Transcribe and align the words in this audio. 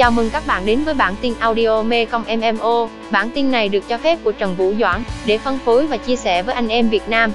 Chào 0.00 0.10
mừng 0.10 0.30
các 0.30 0.42
bạn 0.46 0.66
đến 0.66 0.84
với 0.84 0.94
bản 0.94 1.14
tin 1.20 1.34
audio 1.38 1.82
Mekong 1.82 2.24
MMO. 2.38 2.88
Bản 3.10 3.30
tin 3.34 3.50
này 3.50 3.68
được 3.68 3.84
cho 3.88 3.98
phép 3.98 4.18
của 4.24 4.32
Trần 4.32 4.56
Vũ 4.56 4.72
Doãn 4.80 5.02
để 5.26 5.38
phân 5.38 5.58
phối 5.64 5.86
và 5.86 5.96
chia 5.96 6.16
sẻ 6.16 6.42
với 6.42 6.54
anh 6.54 6.68
em 6.68 6.88
Việt 6.88 7.08
Nam. 7.08 7.32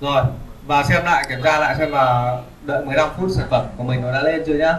Rồi, 0.00 0.24
và 0.66 0.82
xem 0.82 1.04
lại 1.04 1.26
kiểm 1.28 1.38
tra 1.44 1.58
lại 1.58 1.74
xem 1.78 1.92
là 1.92 2.36
đợi 2.62 2.84
15 2.84 3.10
phút 3.16 3.30
sản 3.30 3.46
phẩm 3.50 3.66
của 3.76 3.84
mình 3.84 4.02
nó 4.02 4.12
đã 4.12 4.22
lên 4.22 4.42
chưa 4.46 4.54
nhá. 4.54 4.74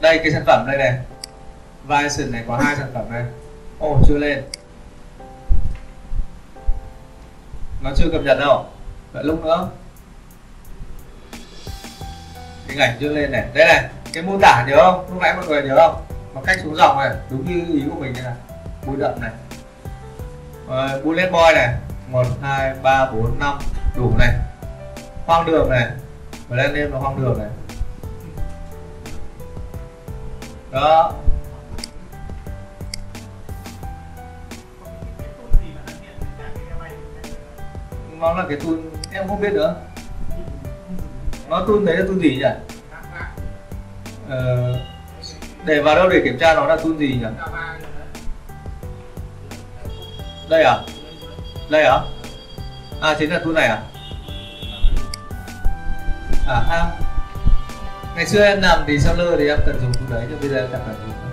Đây 0.00 0.18
cái 0.18 0.32
sản 0.32 0.42
phẩm 0.46 0.64
đây 0.66 0.78
này. 0.78 0.98
Vision 1.88 2.32
này 2.32 2.44
có 2.48 2.56
hai 2.56 2.76
sản 2.76 2.88
phẩm 2.94 3.04
này. 3.10 3.24
Ồ 3.78 3.98
chưa 4.08 4.18
lên. 4.18 4.42
Nó 7.82 7.90
chưa 7.96 8.08
cập 8.12 8.22
nhật 8.24 8.38
đâu. 8.40 8.64
Đợi 9.12 9.24
lúc 9.24 9.44
nữa 9.44 9.68
hình 12.72 12.80
ảnh 12.80 12.96
chưa 13.00 13.08
lên 13.08 13.32
này. 13.32 13.44
Đây 13.54 13.66
này 13.66 13.88
cái 14.12 14.22
mô 14.22 14.38
tả 14.42 14.64
nhớ 14.68 14.76
không? 14.76 15.06
Lúc 15.10 15.22
nãy 15.22 15.34
mọi 15.36 15.46
người 15.46 15.62
nhớ 15.62 15.76
không? 15.76 16.04
Bằng 16.34 16.44
cách 16.44 16.58
xuống 16.64 16.76
dòng 16.76 16.98
này 16.98 17.10
đúng 17.30 17.46
như 17.46 17.74
ý 17.74 17.82
của 17.90 18.00
mình 18.00 18.12
này 18.12 18.22
này. 18.22 18.34
Bụi 18.86 18.96
đậm 18.98 19.20
này. 19.20 19.30
Uh, 20.66 21.04
bullet 21.04 21.32
boy 21.32 21.54
này. 21.54 21.74
Một 22.08 22.26
hai 22.42 22.74
ba 22.82 23.10
bốn 23.10 23.38
năm. 23.38 23.58
Đủ 23.96 24.12
này. 24.18 24.34
Hoang 25.26 25.46
đường 25.46 25.70
này. 25.70 25.86
Và 26.48 26.56
lên 26.56 26.72
lên 26.72 26.90
là 26.90 26.98
hoang 26.98 27.22
đường 27.22 27.38
này. 27.38 27.48
Đó. 30.70 31.12
Nó 38.18 38.34
là 38.34 38.44
cái 38.48 38.58
tool 38.64 38.74
em 39.12 39.28
không 39.28 39.40
biết 39.40 39.52
nữa. 39.52 39.74
Nó 41.48 41.64
tool 41.68 41.84
đấy 41.84 41.96
là 41.96 42.04
tool 42.06 42.18
gì 42.18 42.36
nhỉ? 42.36 42.71
Uh, 44.32 44.76
để 45.64 45.80
vào 45.80 45.94
đâu 45.94 46.08
để 46.08 46.20
kiểm 46.24 46.38
tra 46.38 46.54
nó 46.54 46.66
là 46.66 46.76
tool 46.76 46.96
gì 46.98 47.18
nhỉ? 47.20 47.26
Đây 50.48 50.62
à? 50.62 50.76
Đây 51.70 51.82
à? 51.82 52.00
À 53.00 53.16
chính 53.18 53.30
là 53.30 53.38
tool 53.38 53.54
này 53.54 53.66
à? 53.66 53.82
À 56.48 56.62
ha. 56.68 56.90
Ngày 58.16 58.26
xưa 58.26 58.44
em 58.44 58.60
làm 58.60 58.84
thì 58.86 58.98
seller 58.98 59.38
thì 59.38 59.48
em 59.48 59.58
cần 59.66 59.80
dùng 59.80 59.92
tool 59.94 60.10
đấy 60.10 60.26
nhưng 60.30 60.40
bây 60.40 60.48
giờ 60.48 60.56
em 60.56 60.68
chẳng 60.72 60.80
cần 60.86 60.96
dùng 61.00 61.08
nữa. 61.08 61.30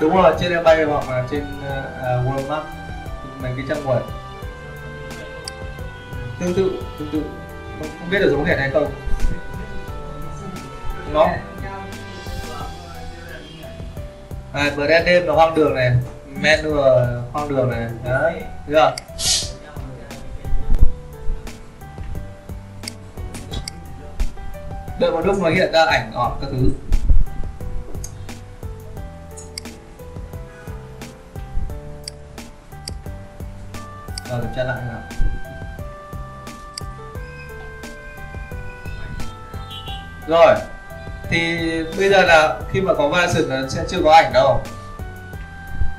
Đúng 0.00 0.16
rồi 0.16 0.34
trên 0.40 0.64
bay 0.64 0.84
hoặc 0.84 1.10
là 1.10 1.24
trên 1.30 1.44
ờ, 1.68 1.82
à, 2.02 2.16
uh, 2.16 2.26
world 2.26 2.48
map 2.48 2.64
mấy 3.42 3.52
cái 3.56 3.64
trang 3.68 3.86
web. 3.86 4.00
Tương 6.40 6.54
tự 6.54 6.82
tương 6.98 7.10
tự. 7.12 7.22
Không, 7.78 7.88
không 7.98 8.10
biết 8.10 8.18
là 8.20 8.28
giống 8.28 8.44
hệt 8.44 8.58
hay 8.58 8.70
không 8.70 8.92
nó 11.12 11.28
à, 14.52 14.70
brand 14.76 15.06
đêm 15.06 15.26
là 15.26 15.34
hoang 15.34 15.54
đường 15.54 15.74
này. 15.74 15.92
Menu 16.40 16.74
là 16.74 17.22
hoang 17.32 17.48
đường 17.48 17.70
này. 17.70 17.88
Đấy 18.04 18.42
chưa? 18.68 18.96
Đợi 25.00 25.10
một 25.10 25.26
lúc 25.26 25.38
nó 25.42 25.48
hiện 25.48 25.72
ra 25.72 25.84
ảnh 25.84 26.10
ngọt 26.14 26.38
các 26.40 26.46
thứ. 26.50 26.70
Rồi 34.30 34.40
kiểm 34.40 34.50
tra 34.56 34.64
lại 34.64 34.76
nào. 34.88 35.02
Rồi 40.28 40.54
thì 41.30 41.58
bây 41.98 42.08
giờ 42.08 42.22
là 42.22 42.56
khi 42.72 42.80
mà 42.80 42.94
có 42.94 43.08
version 43.08 43.48
nó 43.48 43.68
sẽ 43.68 43.82
chưa 43.88 43.98
có 44.04 44.12
ảnh 44.12 44.32
đâu. 44.32 44.62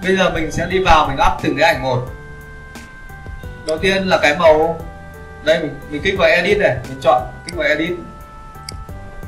Bây 0.03 0.17
giờ 0.17 0.29
mình 0.29 0.51
sẽ 0.51 0.65
đi 0.65 0.79
vào, 0.79 1.07
mình 1.07 1.17
up 1.27 1.43
từng 1.43 1.57
cái 1.57 1.73
ảnh 1.73 1.83
một. 1.83 2.07
Đầu 3.67 3.77
tiên 3.77 4.07
là 4.07 4.19
cái 4.21 4.35
màu. 4.35 4.79
Đây, 5.43 5.59
mình 5.59 5.79
mình 5.89 6.01
kích 6.01 6.15
vào 6.17 6.29
edit 6.29 6.57
này, 6.57 6.77
mình 6.89 6.99
chọn, 7.01 7.21
kích 7.45 7.55
vào 7.55 7.67
edit. 7.67 7.97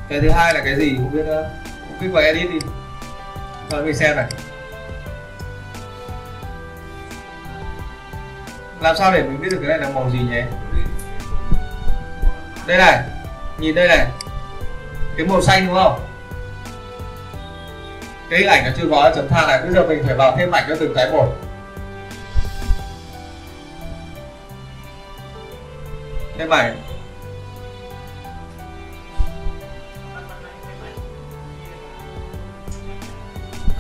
Cái 0.10 0.20
thứ 0.22 0.30
hai 0.30 0.54
là 0.54 0.62
cái 0.64 0.76
gì? 0.76 0.96
Không 0.98 1.12
biết 1.12 1.26
nữa. 1.26 1.50
Kích 2.02 2.12
vào 2.12 2.24
edit 2.24 2.52
đi. 2.52 2.60
Rồi 3.72 3.84
mình 3.84 3.96
xem 3.96 4.16
này. 4.16 4.26
Làm 8.80 8.96
sao 8.96 9.14
để 9.14 9.24
mình 9.24 9.42
biết 9.42 9.50
được 9.52 9.60
cái 9.62 9.70
này 9.70 9.78
là 9.78 9.90
màu 9.96 10.10
gì 10.10 10.20
nhé 10.20 10.46
đây 12.68 12.78
này, 12.78 13.04
nhìn 13.58 13.76
đây 13.76 13.88
này 13.88 14.08
cái 15.20 15.28
màu 15.28 15.42
xanh 15.42 15.68
đúng 15.68 15.76
không? 15.76 16.00
Cái 18.30 18.44
ảnh 18.44 18.64
nó 18.66 18.72
chưa 18.78 18.88
có, 18.92 19.12
chấm 19.16 19.28
than 19.28 19.48
này. 19.48 19.62
Bây 19.62 19.74
giờ 19.74 19.86
mình 19.88 20.04
phải 20.06 20.16
vào 20.16 20.36
thêm 20.38 20.52
ảnh 20.52 20.64
cho 20.70 20.76
từng 20.80 20.94
cái 20.96 21.12
một. 21.12 21.36
Thêm 26.38 26.50
ảnh. 26.50 26.82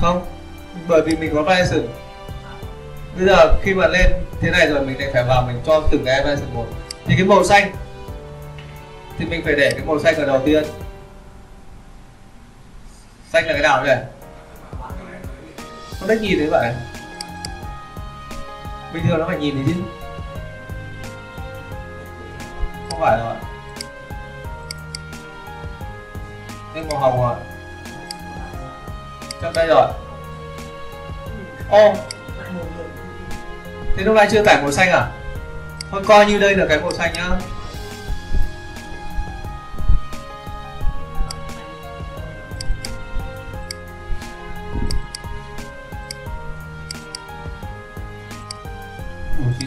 Không, 0.02 0.26
bởi 0.88 1.02
vì 1.02 1.16
mình 1.16 1.36
có 1.36 1.42
version 1.42 1.88
bây 3.18 3.28
giờ 3.28 3.54
khi 3.62 3.74
mà 3.74 3.88
lên 3.88 4.12
thế 4.42 4.52
này 4.52 4.68
rồi, 4.68 4.82
mình 4.82 5.00
lại 5.00 5.10
phải 5.14 5.24
vào 5.24 5.44
mình 5.48 5.62
cho 5.66 5.82
từng 5.92 6.06
cái 6.06 6.24
version 6.24 6.54
một. 6.54 6.66
Thì 7.06 7.16
cái 7.18 7.26
màu 7.26 7.44
xanh, 7.44 7.72
thì 9.18 9.26
mình 9.26 9.42
phải 9.46 9.54
để 9.56 9.72
cái 9.72 9.86
màu 9.86 10.00
xanh 10.00 10.16
ở 10.16 10.26
đầu 10.26 10.42
tiên 10.46 10.64
xanh 13.34 13.46
là 13.46 13.54
cái 13.54 13.62
nào 13.62 13.84
đây 13.84 13.98
không 16.00 16.08
thích 16.08 16.22
nhìn 16.22 16.40
thấy 16.40 16.48
vậy. 16.52 16.74
Bình 18.94 19.04
thường 19.08 19.20
nó 19.20 19.26
phải 19.28 19.38
nhìn 19.38 19.56
thấy 19.56 19.64
chứ. 19.68 19.82
Không 22.90 23.00
phải 23.00 23.18
rồi 23.18 23.36
cái 26.74 26.84
màu 26.90 27.00
hồng 27.00 27.22
rồi 27.22 27.36
trong 29.42 29.54
đây 29.54 29.68
rồi 29.68 29.88
ô! 31.70 31.94
Thế 33.98 34.04
lúc 34.04 34.16
nay 34.16 34.28
chưa 34.32 34.44
tải 34.44 34.62
màu 34.62 34.72
xanh 34.72 34.90
à? 34.90 35.12
Thôi 35.92 36.04
coi 36.08 36.26
như 36.26 36.40
đây 36.40 36.56
là 36.56 36.66
cái 36.70 36.80
màu 36.80 36.92
xanh 36.92 37.14
nhá. 37.14 37.30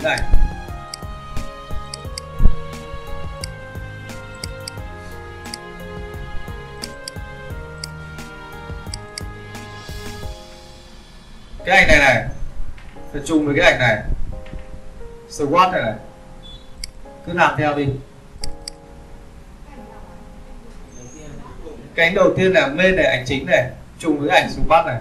Đủ 0.02 0.10
cái 11.64 11.76
ảnh 11.76 11.88
này 11.88 11.98
này, 11.98 12.24
phải 13.12 13.22
chung 13.24 13.46
với 13.46 13.54
cái 13.58 13.72
ảnh 13.72 13.80
này. 13.80 14.02
Squat 15.30 15.72
này 15.72 15.82
này. 15.82 15.94
Cứ 17.26 17.32
làm 17.32 17.54
theo 17.58 17.74
đi. 17.74 17.88
Cái 21.94 22.06
ảnh 22.06 22.14
đầu 22.14 22.34
tiên 22.36 22.52
là 22.52 22.66
main 22.66 22.96
này, 22.96 23.04
ảnh 23.04 23.24
chính 23.26 23.46
này 23.46 23.70
chung 23.98 24.19
với 24.19 24.28
ảnh 24.28 24.50
squat 24.50 24.86
này. 24.86 25.00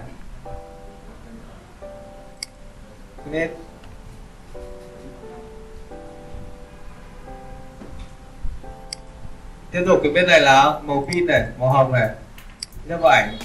Nên 3.26 3.50
tiếp 9.72 9.84
tục, 9.88 10.00
cái 10.04 10.12
bên 10.12 10.28
này 10.28 10.42
là 10.42 10.80
màu 10.84 11.08
pin 11.12 11.26
này, 11.26 11.44
màu 11.58 11.70
hồng 11.70 11.92
này, 11.92 12.10
nhấp 12.86 13.00
vào 13.02 13.12
ảnh. 13.12 13.38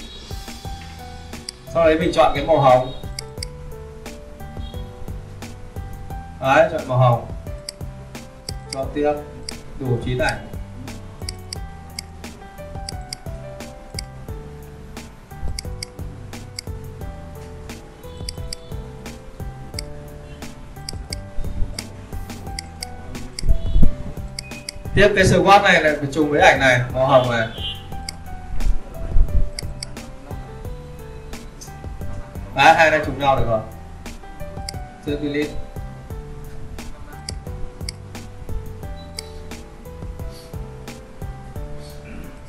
Sau 1.73 1.85
đấy 1.85 1.99
mình 1.99 2.11
chọn 2.13 2.31
cái 2.35 2.45
màu 2.45 2.59
hồng. 2.59 2.93
Đấy, 6.41 6.69
chọn 6.71 6.81
màu 6.87 6.97
hồng. 6.97 7.25
Chọn 8.71 8.87
tiếp, 8.93 9.13
đủ 9.79 9.97
chín 10.05 10.17
ảnh. 10.17 10.47
Tiếp 24.97 25.09
cái 25.15 25.25
squat 25.25 25.63
này 25.63 25.83
lại 25.83 25.95
phải 25.99 26.07
trùng 26.11 26.31
với 26.31 26.41
ảnh 26.41 26.59
này 26.59 26.81
màu 26.93 27.07
hồng 27.07 27.31
này. 27.31 27.47
Đấy, 32.55 32.73
hai 32.75 32.91
này 32.91 32.99
trùng 33.05 33.19
nhau 33.19 33.35
được 33.35 33.45
rồi. 33.47 33.59
Chưa 35.05 35.17
lít 35.21 35.47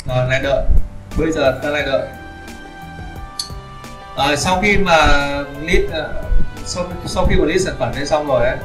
rồi 0.06 0.26
lại 0.28 0.40
đợi. 0.42 0.64
Bây 1.18 1.32
giờ 1.32 1.60
ta 1.62 1.68
lại 1.68 1.82
đợi. 1.86 2.08
À, 4.16 4.36
sau 4.36 4.60
khi 4.62 4.78
mà 4.78 4.96
list 5.60 5.90
ờ, 5.92 6.24
sau, 6.64 6.84
sau 7.06 7.26
khi 7.26 7.36
mà 7.36 7.44
list 7.44 7.66
sản 7.66 7.74
phẩm 7.78 7.92
lên 7.96 8.06
xong 8.06 8.26
rồi 8.26 8.46
ấy 8.46 8.56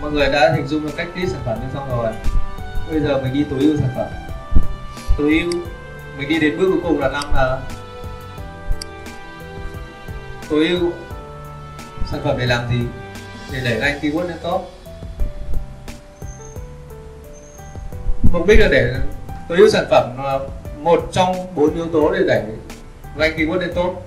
mọi 0.00 0.10
người 0.10 0.26
đã 0.26 0.52
hình 0.56 0.66
dung 0.66 0.82
được 0.82 0.92
cách 0.96 1.08
list 1.14 1.32
sản 1.32 1.40
phẩm 1.44 1.60
lên 1.60 1.70
xong 1.74 1.88
rồi 1.90 2.12
bây 2.90 3.00
giờ 3.00 3.20
mình 3.22 3.32
đi 3.32 3.44
tối 3.50 3.58
ưu 3.60 3.76
sản 3.76 3.88
phẩm. 3.96 4.06
Tối 5.18 5.38
ưu, 5.42 5.52
mình 6.18 6.28
đi 6.28 6.40
đến 6.40 6.58
bước 6.58 6.70
cuối 6.72 6.80
cùng 6.82 7.00
là 7.00 7.08
năm 7.08 7.24
là 7.34 7.60
tối 10.50 10.68
ưu 10.68 10.92
sản 12.10 12.20
phẩm 12.24 12.36
để 12.38 12.46
làm 12.46 12.68
gì? 12.68 12.80
Để 13.52 13.60
đẩy 13.64 13.80
rank 13.80 14.02
keyword 14.02 14.28
lên 14.28 14.36
top. 14.42 14.70
Mục 18.32 18.46
đích 18.46 18.60
là 18.60 18.68
để 18.70 18.94
tối 19.48 19.58
ưu 19.58 19.70
sản 19.70 19.84
phẩm 19.90 20.16
là 20.18 20.38
một 20.78 21.08
trong 21.12 21.54
bốn 21.54 21.74
yếu 21.74 21.86
tố 21.92 22.12
để 22.12 22.20
đẩy 22.26 22.42
rank 23.18 23.36
keyword 23.36 23.58
lên 23.58 23.72
top. 23.74 24.04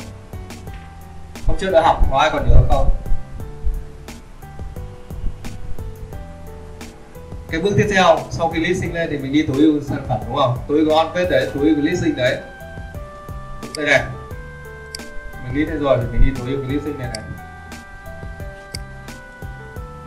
Hôm 1.47 1.57
trước 1.59 1.69
đã 1.71 1.81
học, 1.81 1.97
có 2.12 2.18
ai 2.18 2.29
còn 2.33 2.50
nhớ 2.50 2.56
không? 2.69 2.89
Cái 7.53 7.61
bước 7.61 7.73
tiếp 7.77 7.88
theo 7.91 8.19
sau 8.29 8.50
khi 8.50 8.59
listing 8.59 8.94
lên 8.94 9.07
thì 9.11 9.17
mình 9.17 9.33
đi 9.33 9.44
tối 9.47 9.57
ưu 9.57 9.81
sản 9.81 10.05
phẩm, 10.09 10.19
đúng 10.27 10.35
không? 10.35 10.57
Tối 10.67 10.79
ưu 10.79 10.89
on 10.89 11.07
page 11.13 11.29
đấy, 11.29 11.50
tối 11.53 11.67
ưu 11.67 11.75
listing 11.77 12.15
đấy. 12.15 12.38
Đây 13.77 13.85
này. 13.85 14.03
Mình 15.44 15.55
list 15.55 15.69
lên 15.69 15.79
rồi 15.79 15.97
thì 16.01 16.07
mình 16.11 16.21
đi 16.25 16.31
tối 16.39 16.47
ưu 16.51 16.61
cái 16.61 16.69
listing 16.71 17.00
này 17.00 17.07
này. 17.07 17.23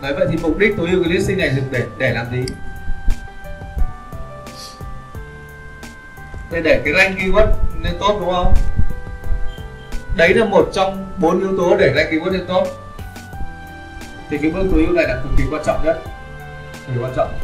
Đấy, 0.02 0.14
vậy 0.19 0.26
thì 0.31 0.38
mục 0.43 0.58
đích 0.58 0.76
tối 0.76 0.88
ưu 0.90 1.02
cái 1.02 1.12
listing 1.12 1.38
này 1.38 1.50
dùng 1.56 1.64
để 1.70 1.82
để 1.98 2.10
làm 2.10 2.26
gì? 2.32 2.44
Để 6.50 6.60
để 6.60 6.82
cái 6.84 6.94
rank 6.94 7.19
keyword 7.19 7.52
lên 7.82 7.93
tốt 8.00 8.16
đúng 8.20 8.32
không? 8.32 8.54
Đấy 10.16 10.34
là 10.34 10.44
một 10.44 10.69
trong 10.72 11.06
bốn 11.16 11.40
yếu 11.40 11.56
tố 11.58 11.76
để 11.76 11.93
rank 11.96 12.10
keyword 12.10 12.32
lên 12.32 12.44
tốt 12.48 12.66
thì 14.31 14.38
cái 14.38 14.50
bước 14.50 14.66
tối 14.72 14.84
ưu 14.87 14.93
này 14.93 15.04
là 15.08 15.20
cực 15.22 15.32
kỳ 15.38 15.44
quan 15.50 15.62
trọng 15.66 15.84
nhất 15.84 16.02
cực 16.86 16.94
kỳ 16.94 17.02
quan 17.02 17.12
trọng. 17.16 17.38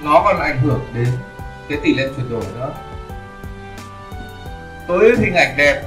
Nó 0.00 0.22
còn 0.24 0.40
ảnh 0.40 0.58
hưởng 0.58 0.80
đến 0.94 1.08
cái 1.68 1.78
tỷ 1.82 1.94
lệ 1.94 2.08
chuyển 2.16 2.30
đổi 2.30 2.44
nữa. 2.54 2.72
Tối 4.88 5.04
ưu 5.04 5.16
hình 5.18 5.34
ảnh 5.34 5.56
đẹp, 5.56 5.82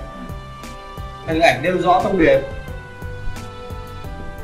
hình 1.28 1.40
ảnh 1.40 1.62
nêu 1.62 1.78
rõ 1.82 2.02
thông 2.04 2.20
điệp. 2.20 2.40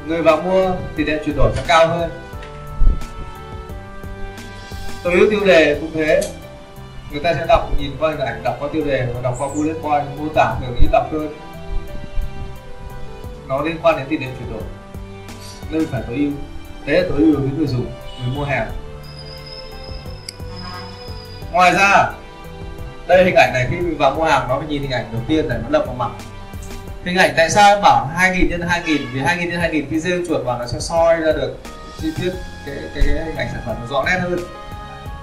Người 0.06 0.22
vào 0.22 0.42
mua, 0.42 0.72
tỷ 0.96 1.06
lệ 1.06 1.22
chuyển 1.26 1.38
đổi 1.38 1.52
sẽ 1.56 1.64
cao 1.68 1.88
hơn. 1.88 2.10
Tối 5.04 5.14
ưu 5.14 5.30
tiêu 5.30 5.46
đề 5.46 5.78
cũng 5.82 5.92
thế. 5.94 6.22
Người 7.12 7.20
ta 7.24 7.34
sẽ 7.34 7.46
đọc, 7.48 7.70
nhìn 7.80 7.92
qua 8.00 8.10
hình 8.10 8.20
ảnh, 8.20 8.44
đọc 8.44 8.56
qua 8.60 8.70
tiêu 8.74 8.84
đề 8.86 9.08
và 9.14 9.22
đọc 9.22 9.36
qua 9.40 9.48
bullet 9.56 9.78
point, 9.82 10.06
mô 10.18 10.30
tả, 10.36 10.56
kiểu 10.62 10.70
như 10.70 10.88
đọc 10.92 11.06
hơn. 11.12 11.34
Nó 13.48 13.62
liên 13.62 13.78
quan 13.82 13.98
đến 13.98 14.06
tỷ 14.10 14.18
lệ 14.18 14.28
chuyển 14.40 14.52
đổi. 14.54 14.62
Nên 15.72 15.86
phải 15.86 16.02
tối 16.08 16.16
ưu 16.16 16.32
đấy 16.88 17.02
là 17.02 17.08
tối 17.10 17.20
ưu 17.20 17.34
đối 17.34 17.42
với 17.42 17.52
người 17.58 17.68
dùng 17.68 17.86
người 18.20 18.36
mua 18.36 18.44
hàng. 18.44 18.72
Ngoài 21.52 21.74
ra 21.74 22.12
đây 23.08 23.24
hình 23.24 23.36
ảnh 23.36 23.54
này 23.54 23.68
khi 23.70 23.76
mình 23.78 23.98
vào 23.98 24.16
mua 24.16 24.24
hàng 24.24 24.48
nó 24.50 24.60
phải 24.60 24.68
nhìn 24.68 24.82
hình 24.82 24.92
ảnh 24.92 25.06
đầu 25.12 25.22
tiên 25.28 25.50
này 25.50 25.58
nó 25.64 25.70
đập 25.70 25.84
vào 25.86 25.96
mặt. 25.96 26.10
Hình 27.06 27.18
ảnh 27.18 27.34
tại 27.38 27.50
sao 27.50 27.76
em 27.76 27.82
bảo 27.84 28.10
2000 28.16 28.50
nhân 28.50 28.62
2000 28.62 28.98
vì 29.14 29.20
2000 29.20 29.50
nhân 29.50 29.60
2000 29.60 29.86
khi 29.90 30.00
rêu 30.00 30.20
chuột 30.28 30.46
vào 30.46 30.60
nó 30.60 30.68
sẽ 30.68 30.80
soi 30.80 31.20
ra 31.20 31.32
được 31.32 31.58
chi 32.02 32.08
tiết 32.22 32.32
cái 32.66 32.76
cái, 32.96 33.04
cái 33.16 33.26
hình 33.26 33.36
ảnh 33.36 33.48
sản 33.52 33.62
phẩm 33.66 33.76
nó 33.82 33.88
rõ 33.88 34.04
nét 34.06 34.20
hơn. 34.20 34.40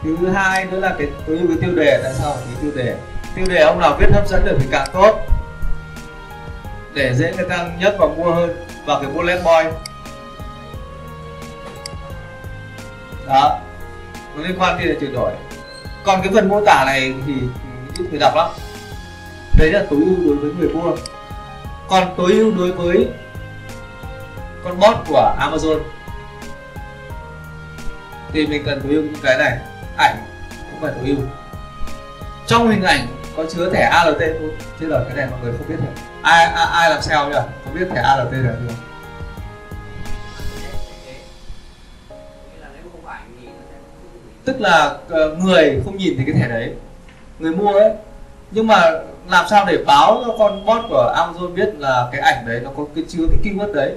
Thứ 0.02 0.28
hai 0.28 0.64
nữa 0.64 0.80
là 0.80 0.94
cái 0.98 1.06
tối 1.26 1.38
ưu 1.38 1.48
cái 1.48 1.56
tiêu 1.60 1.74
đề 1.74 2.00
tại 2.02 2.12
sao 2.14 2.32
cái 2.32 2.54
tiêu 2.62 2.72
đề? 2.76 2.94
Tiêu 3.36 3.46
đề 3.48 3.62
ông 3.62 3.80
nào 3.80 3.96
viết 4.00 4.06
hấp 4.12 4.28
dẫn 4.28 4.44
được 4.44 4.56
thì 4.60 4.66
càng 4.70 4.88
tốt 4.92 5.20
để 6.94 7.14
dễ 7.14 7.32
người 7.36 7.48
ta 7.48 7.68
nhất 7.78 7.96
và 7.98 8.06
mua 8.06 8.30
hơn. 8.30 8.66
Và 8.86 9.00
cái 9.02 9.10
bullet 9.10 9.44
point 9.44 9.74
đó. 13.26 13.58
Nó 14.36 14.42
liên 14.42 14.58
quan 14.58 14.78
đến 14.78 14.96
chuyển 15.00 15.12
đổi. 15.12 15.32
Còn 16.04 16.22
cái 16.22 16.32
phần 16.34 16.48
mô 16.48 16.60
tả 16.66 16.84
này 16.86 17.14
thì 17.26 17.32
ít 17.98 18.04
người 18.10 18.20
đọc 18.20 18.32
lắm. 18.36 18.50
Đấy 19.58 19.72
là 19.72 19.84
tối 19.90 20.00
ưu 20.04 20.16
đối 20.26 20.36
với 20.36 20.50
người 20.58 20.68
mua. 20.68 20.96
Còn 21.88 22.14
tối 22.16 22.32
ưu 22.32 22.52
đối 22.58 22.72
với 22.72 23.08
con 24.64 24.80
bot 24.80 24.96
của 25.08 25.36
Amazon. 25.40 25.78
Thì 28.32 28.46
mình 28.46 28.62
cần 28.66 28.80
tối 28.80 28.92
ưu 28.92 29.02
những 29.02 29.22
cái 29.22 29.38
này. 29.38 29.58
Ảnh 29.96 30.16
cũng 30.70 30.80
phải 30.80 30.92
tối 30.96 31.08
ưu. 31.08 31.16
Trong 32.46 32.70
hình 32.70 32.82
ảnh 32.82 33.06
có 33.36 33.44
chứa 33.54 33.70
thẻ 33.72 33.82
ALT 33.82 34.18
thôi. 34.18 34.50
Chứ 34.80 34.86
là 34.86 35.00
cái 35.06 35.16
này 35.16 35.26
mọi 35.30 35.40
người 35.42 35.52
không 35.58 35.68
biết 35.68 35.76
được. 35.78 36.02
Ai 36.22 36.44
ai, 36.44 36.66
ai 36.72 36.90
làm 36.90 37.02
sao 37.02 37.28
nhỉ? 37.28 37.38
Không 37.64 37.74
biết 37.74 37.86
thẻ 37.94 38.00
ALT 38.00 38.32
là 38.32 38.52
gì 38.68 38.74
tức 44.44 44.60
là 44.60 44.94
ờ, 45.08 45.34
người 45.34 45.80
không 45.84 45.96
nhìn 45.96 46.16
thấy 46.16 46.26
cái 46.26 46.34
thẻ 46.42 46.48
đấy. 46.48 46.72
Người 47.38 47.52
mua 47.52 47.72
ấy. 47.72 47.90
Nhưng 48.50 48.66
mà 48.66 48.90
làm 49.30 49.44
sao 49.50 49.64
để 49.66 49.78
báo 49.86 50.22
cho 50.26 50.34
con 50.38 50.66
bot 50.66 50.82
của 50.88 51.14
Amazon 51.16 51.54
biết 51.54 51.74
là 51.78 52.08
cái 52.12 52.20
ảnh 52.20 52.46
đấy 52.46 52.60
nó 52.64 52.70
có 52.76 52.84
cái 52.94 53.04
chứa 53.08 53.24
cái 53.30 53.38
keyword 53.44 53.72
đấy? 53.72 53.92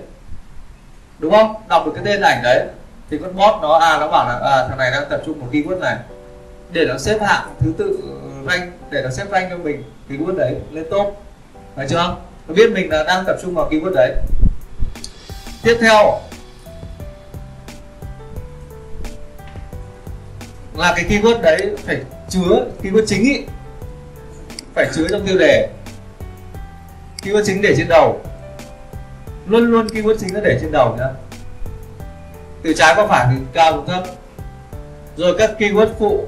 Đúng 1.20 1.32
không? 1.32 1.56
Đọc 1.70 1.86
được 1.86 1.92
cái 1.96 2.04
tên 2.06 2.22
ảnh 2.22 2.44
đấy 2.44 2.68
thì 3.10 3.18
con 3.18 3.36
bot 3.36 3.62
nó 3.62 3.78
à 3.78 3.98
nó 4.00 4.08
bảo 4.08 4.28
là 4.28 4.40
à, 4.52 4.68
thằng 4.68 4.78
này 4.78 4.92
đang 4.92 5.04
tập 5.10 5.22
trung 5.26 5.40
một 5.40 5.48
keyword 5.52 5.80
này. 5.80 5.96
Để 6.72 6.86
nó 6.86 6.98
xếp 6.98 7.18
hạng 7.22 7.48
thứ 7.60 7.74
tự 7.78 8.00
rank 8.48 8.74
để 8.90 9.02
nó 9.02 9.10
xếp 9.10 9.26
rank 9.32 9.50
cho 9.50 9.58
mình 9.58 9.84
keyword 10.10 10.38
đấy 10.38 10.56
lên 10.72 10.86
top. 10.92 11.22
Phải 11.76 11.88
chưa? 11.90 12.16
Nó 12.48 12.54
biết 12.54 12.72
mình 12.72 12.90
là 12.90 13.04
đang 13.04 13.24
tập 13.26 13.36
trung 13.42 13.56
vào 13.56 13.70
keyword 13.70 13.94
đấy. 13.96 14.16
Tiếp 15.64 15.78
theo 15.82 16.20
là 20.78 20.94
cái 20.96 21.06
keyword 21.10 21.42
đấy 21.42 21.72
phải 21.86 22.02
chứa 22.30 22.66
keyword 22.84 23.06
chính 23.06 23.24
ý. 23.24 23.44
Phải 24.76 24.88
chứa 24.96 25.08
trong 25.12 25.26
tiêu 25.26 25.38
đề. 25.38 25.70
Keyword 27.24 27.44
chính 27.46 27.62
để 27.62 27.76
trên 27.78 27.88
đầu. 27.88 28.20
Luôn 29.48 29.72
luôn 29.72 29.88
keyword 29.88 30.16
chính 30.20 30.34
nó 30.34 30.40
để 30.40 30.58
trên 30.62 30.72
đầu 30.72 30.96
nhá. 31.00 31.08
Từ 32.64 32.74
trái 32.74 32.96
qua 32.96 33.08
phải 33.08 33.28
từ 33.30 33.46
cao 33.54 33.74
xuống 33.74 33.88
thấp. 33.88 34.04
Rồi 35.18 35.36
các 35.38 35.52
keyword 35.60 35.90
phụ 36.00 36.28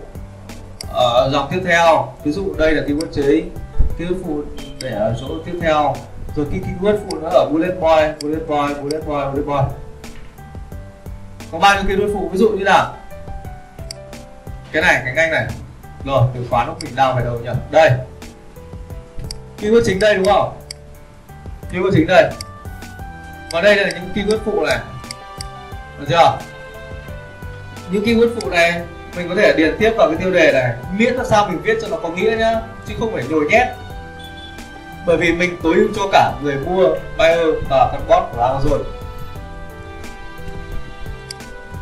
ờ, 0.93 1.13
ở 1.13 1.29
dòng 1.33 1.47
tiếp 1.51 1.61
theo. 1.65 2.13
Ví 2.23 2.31
dụ 2.31 2.53
đây 2.57 2.71
là 2.71 2.83
keyword 2.87 3.11
chính 3.11 3.55
keyword 3.99 4.23
phụ 4.23 4.41
để 4.81 4.91
ở 4.91 5.15
chỗ 5.19 5.27
tiếp 5.45 5.59
theo. 5.61 5.95
Rồi 6.35 6.45
cái 6.51 6.59
keyword 6.59 6.97
phụ 6.97 7.17
nó 7.21 7.29
ở 7.29 7.49
bullet 7.51 7.79
point 7.81 8.15
bullet 8.23 8.47
point 8.47 8.81
bullet 8.81 9.05
point 9.05 9.33
bullet 9.33 9.47
point. 9.47 9.71
Có 11.51 11.59
bao 11.59 11.75
nhiêu 11.75 11.97
keyword 11.97 12.13
phụ? 12.13 12.29
Ví 12.29 12.37
dụ 12.37 12.49
như 12.49 12.63
là 12.63 12.93
cái 14.71 14.81
này, 14.81 15.01
cái 15.05 15.13
nganh 15.13 15.31
này. 15.31 15.47
Rồi, 16.05 16.23
từ 16.33 16.45
khóa 16.49 16.65
lúc 16.65 16.83
mình 16.83 16.95
đau 16.95 17.13
về 17.13 17.23
đâu 17.23 17.39
nhỉ? 17.39 17.49
Đây. 17.71 17.91
Keyword 19.61 19.81
chính 19.85 19.99
đây 19.99 20.15
đúng 20.15 20.25
không? 20.25 20.61
Keyword 21.73 21.91
chính 21.95 22.07
đây. 22.07 22.31
Và 23.51 23.61
đây 23.61 23.75
là 23.75 23.89
những 23.89 24.09
keyword 24.15 24.39
phụ 24.45 24.65
này. 24.65 24.79
Được 25.99 26.05
chưa? 26.09 26.37
Những 27.91 28.03
keyword 28.03 28.39
phụ 28.39 28.49
này, 28.49 28.81
mình 29.15 29.29
có 29.29 29.35
thể 29.35 29.53
điền 29.57 29.75
tiếp 29.79 29.91
vào 29.97 30.07
cái 30.07 30.17
tiêu 30.17 30.31
đề 30.31 30.51
này. 30.51 30.73
Miễn 30.97 31.13
là 31.13 31.23
sao 31.23 31.47
mình 31.47 31.61
viết 31.61 31.77
cho 31.81 31.87
nó 31.87 31.97
có 31.97 32.09
nghĩa 32.09 32.35
nhá, 32.39 32.61
chứ 32.87 32.93
không 32.99 33.13
phải 33.13 33.23
nhồi 33.29 33.45
nhét. 33.49 33.67
Bởi 35.05 35.17
vì 35.17 35.33
mình 35.33 35.57
tối 35.63 35.75
ưu 35.75 35.87
cho 35.95 36.09
cả 36.11 36.31
người 36.43 36.55
mua, 36.55 36.87
buyer 37.17 37.55
và 37.69 37.89
con 37.91 38.07
bot 38.07 38.23
của 38.33 38.41
Amazon. 38.41 38.83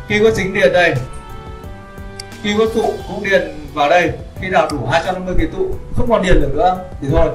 Keyword 0.08 0.32
chính 0.36 0.54
điền 0.54 0.72
đây 0.72 0.94
keyword 2.48 2.68
phụ 2.74 2.92
cũng 3.08 3.24
điền 3.24 3.54
vào 3.74 3.90
đây, 3.90 4.12
khi 4.40 4.48
nào 4.48 4.68
đủ 4.70 4.86
250 4.86 5.34
ký 5.38 5.46
tụ, 5.52 5.74
không 5.96 6.08
còn 6.10 6.22
điền 6.22 6.40
được 6.40 6.54
nữa, 6.54 6.84
thì 7.00 7.08
thôi. 7.10 7.28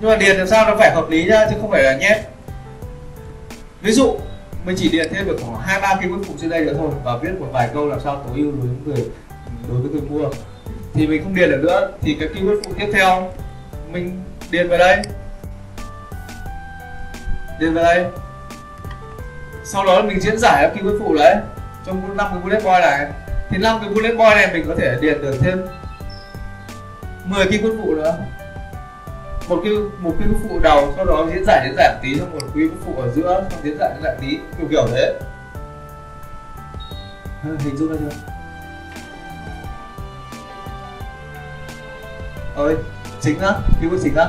Nhưng 0.00 0.10
mà 0.10 0.16
điền 0.16 0.36
làm 0.36 0.48
sao 0.48 0.66
nó 0.66 0.76
phải 0.76 0.94
hợp 0.94 1.10
lý 1.10 1.24
nhá, 1.24 1.46
chứ 1.50 1.56
không 1.60 1.70
phải 1.70 1.82
là 1.82 1.96
nhét 1.96 2.18
ví 3.82 3.92
dụ, 3.92 4.16
mình 4.64 4.76
chỉ 4.78 4.88
điền 4.88 5.08
thêm 5.14 5.26
được 5.26 5.36
khoảng 5.42 5.60
hai, 5.60 5.80
ba 5.80 5.94
cái 5.94 6.08
keyword 6.08 6.22
phụ 6.22 6.34
trên 6.40 6.50
đây 6.50 6.60
nữa 6.60 6.74
thôi, 6.78 6.90
và 7.04 7.16
viết 7.16 7.30
một 7.40 7.46
vài 7.52 7.68
câu 7.74 7.86
làm 7.86 8.00
sao 8.00 8.24
tối 8.26 8.36
ưu 8.36 8.52
đối 8.52 8.60
với 8.60 8.76
người, 8.84 9.04
đối 9.68 9.80
với 9.80 9.90
người 9.90 10.00
mua. 10.10 10.28
Thì 10.94 11.06
mình 11.06 11.22
không 11.22 11.34
điền 11.34 11.50
được 11.50 11.60
nữa, 11.62 11.90
thì 12.00 12.16
cái 12.20 12.28
keyword 12.28 12.62
phụ 12.64 12.70
tiếp 12.78 12.90
theo, 12.92 13.32
mình 13.92 14.22
điền 14.50 14.68
vào 14.68 14.78
đây. 14.78 14.96
Điền 17.60 17.74
vào 17.74 17.84
đây. 17.84 18.04
Sau 19.64 19.84
đó 19.84 20.02
mình 20.02 20.20
diễn 20.20 20.38
giải 20.38 20.62
các 20.62 20.82
keyword 20.82 20.98
phụ 20.98 21.14
đấy, 21.14 21.36
trong 21.86 22.16
năm 22.16 22.26
cái 22.30 22.40
bullet 22.42 22.64
point 22.64 22.82
này 22.82 23.06
thì 23.52 23.58
năm 23.58 23.78
cái 23.80 23.88
bullet 23.88 24.18
point 24.18 24.36
này 24.36 24.50
mình 24.52 24.64
có 24.68 24.74
thể 24.78 24.96
điền 25.00 25.22
được 25.22 25.34
thêm 25.40 25.58
10 27.24 27.46
keyword 27.46 27.82
phụ 27.82 27.94
nữa. 27.94 28.16
Một 29.48 29.60
cái 29.64 29.72
một 29.98 30.14
cái 30.18 30.28
phụ 30.42 30.58
đầu 30.58 30.92
sau 30.96 31.04
đó 31.04 31.26
diễn 31.32 31.44
giải 31.46 31.60
diễn 31.64 31.76
giải 31.76 31.94
tí 32.02 32.18
xong 32.18 32.32
một 32.32 32.46
cái 32.54 32.64
phụ 32.84 32.96
ở 33.00 33.10
giữa 33.10 33.46
xong 33.50 33.60
diễn 33.62 33.78
giải 33.78 33.90
diễn 33.94 34.02
giải 34.02 34.16
tí 34.20 34.38
kiểu 34.58 34.68
kiểu 34.70 34.86
thế. 34.92 35.14
Hình 37.42 37.76
dung 37.76 37.88
ra 37.88 37.96
chưa? 38.00 38.16
Ơi 42.62 42.76
chính 43.20 43.38
á 43.38 43.52
keyword 43.82 43.98
chính 44.02 44.14
á 44.14 44.26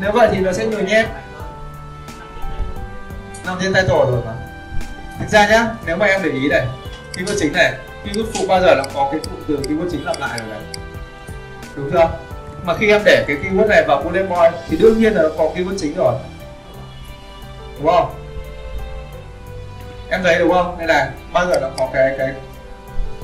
nếu 0.00 0.12
vậy 0.12 0.28
thì 0.32 0.40
nó 0.40 0.52
sẽ 0.52 0.66
nhồi 0.66 0.82
nhét 0.82 1.06
nằm 3.46 3.58
trên 3.62 3.74
title 3.74 3.88
rồi 3.88 4.22
mà. 4.26 4.32
Thực 5.18 5.28
ra 5.28 5.48
nhá 5.48 5.66
nếu 5.86 5.96
mà 5.96 6.06
em 6.06 6.22
để 6.22 6.30
ý 6.30 6.48
này 6.48 6.66
keyword 7.14 7.36
chính 7.38 7.52
này 7.52 7.74
keyword 8.06 8.26
phụ 8.34 8.46
bao 8.48 8.60
giờ 8.60 8.74
nó 8.74 8.84
có 8.94 9.08
cái 9.12 9.20
cụm 9.20 9.40
từ 9.48 9.56
keyword 9.56 9.90
chính 9.90 10.04
lặp 10.04 10.18
lại 10.20 10.38
rồi 10.38 10.48
này 10.48 10.60
đúng 11.76 11.90
chưa? 11.92 12.10
Mà 12.64 12.74
khi 12.78 12.88
em 12.90 13.02
để 13.04 13.24
cái 13.28 13.36
keyword 13.36 13.68
này 13.68 13.84
vào 13.88 14.02
bullet 14.02 14.28
point 14.28 14.54
thì 14.68 14.76
đương 14.76 14.98
nhiên 14.98 15.12
là 15.12 15.22
nó 15.22 15.28
có 15.38 15.44
keyword 15.44 15.78
chính 15.78 15.94
rồi. 15.96 16.14
Đúng 17.78 17.86
không? 17.86 18.14
Em 20.10 20.20
thấy 20.22 20.38
đúng 20.38 20.52
không? 20.52 20.78
Đây 20.78 20.86
này, 20.86 21.08
bao 21.32 21.46
giờ 21.46 21.60
nó 21.60 21.68
có 21.78 21.88
cái 21.92 22.14
cái 22.18 22.34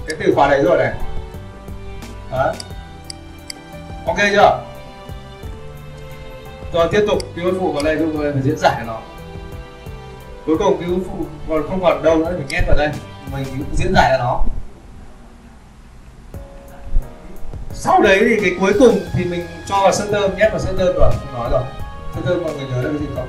cái 0.06 0.16
từ 0.20 0.32
khóa 0.34 0.48
đấy 0.48 0.62
rồi 0.62 0.78
này. 0.78 0.92
Đó 2.32 2.52
ok 4.06 4.18
chưa? 4.32 4.60
Rồi 6.72 6.88
tiếp 6.92 7.04
tục 7.08 7.18
keyword 7.36 7.60
phụ 7.60 7.72
vào 7.72 7.82
đây 7.82 7.96
chúng 7.98 8.16
tôi 8.16 8.32
phải 8.32 8.42
diễn 8.42 8.58
giải 8.58 8.82
nó. 8.86 8.98
Cuối 10.46 10.58
cùng 10.58 10.82
keyword 10.82 11.04
phụ 11.04 11.26
còn 11.48 11.68
không 11.68 11.82
còn 11.82 12.02
đâu 12.02 12.16
nữa 12.16 12.34
mình 12.38 12.46
nhét 12.48 12.64
vào 12.66 12.76
đây. 12.76 12.88
Mình 13.32 13.64
diễn 13.72 13.92
giải 13.94 14.10
là 14.10 14.18
nó. 14.18 14.44
Sau 17.82 18.02
đấy 18.02 18.24
thì 18.28 18.36
cái 18.40 18.56
cuối 18.60 18.72
cùng 18.78 19.00
thì 19.12 19.24
mình 19.24 19.46
cho 19.66 19.82
vào 19.82 19.92
sân 19.92 20.08
tơm 20.12 20.36
nhét 20.36 20.52
vào 20.52 20.60
sân 20.60 20.76
tơm 20.78 20.96
rồi. 20.96 21.10
Không 21.10 21.34
nói 21.34 21.48
rồi, 21.50 21.62
sân 22.14 22.22
tơm 22.26 22.42
mọi 22.42 22.52
người 22.54 22.66
nhớ 22.66 22.82
là 22.82 22.88
cái 22.88 22.98
gì 22.98 23.06
không? 23.16 23.28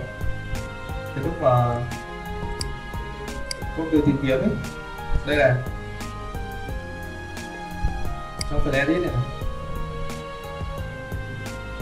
Cái 0.86 1.24
lúc 1.24 1.42
mà 1.42 1.76
công 3.78 3.90
từ 3.92 4.04
tìm 4.06 4.18
kiếm 4.22 4.42
ấy. 4.42 4.50
Đây 5.26 5.38
này. 5.38 5.52
Trong 8.50 8.62
phần 8.66 8.74
edit 8.74 8.98
này. 8.98 9.12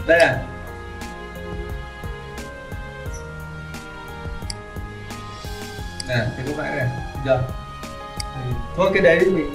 Đây 0.06 0.18
này. 0.18 0.36
Nè 6.08 6.16
cái 6.36 6.46
lúc 6.46 6.58
nãy 6.58 6.76
này 6.76 6.88
giờ. 7.26 7.42
Thôi, 8.76 8.90
cái 8.94 9.02
đấy 9.02 9.20
mình 9.20 9.54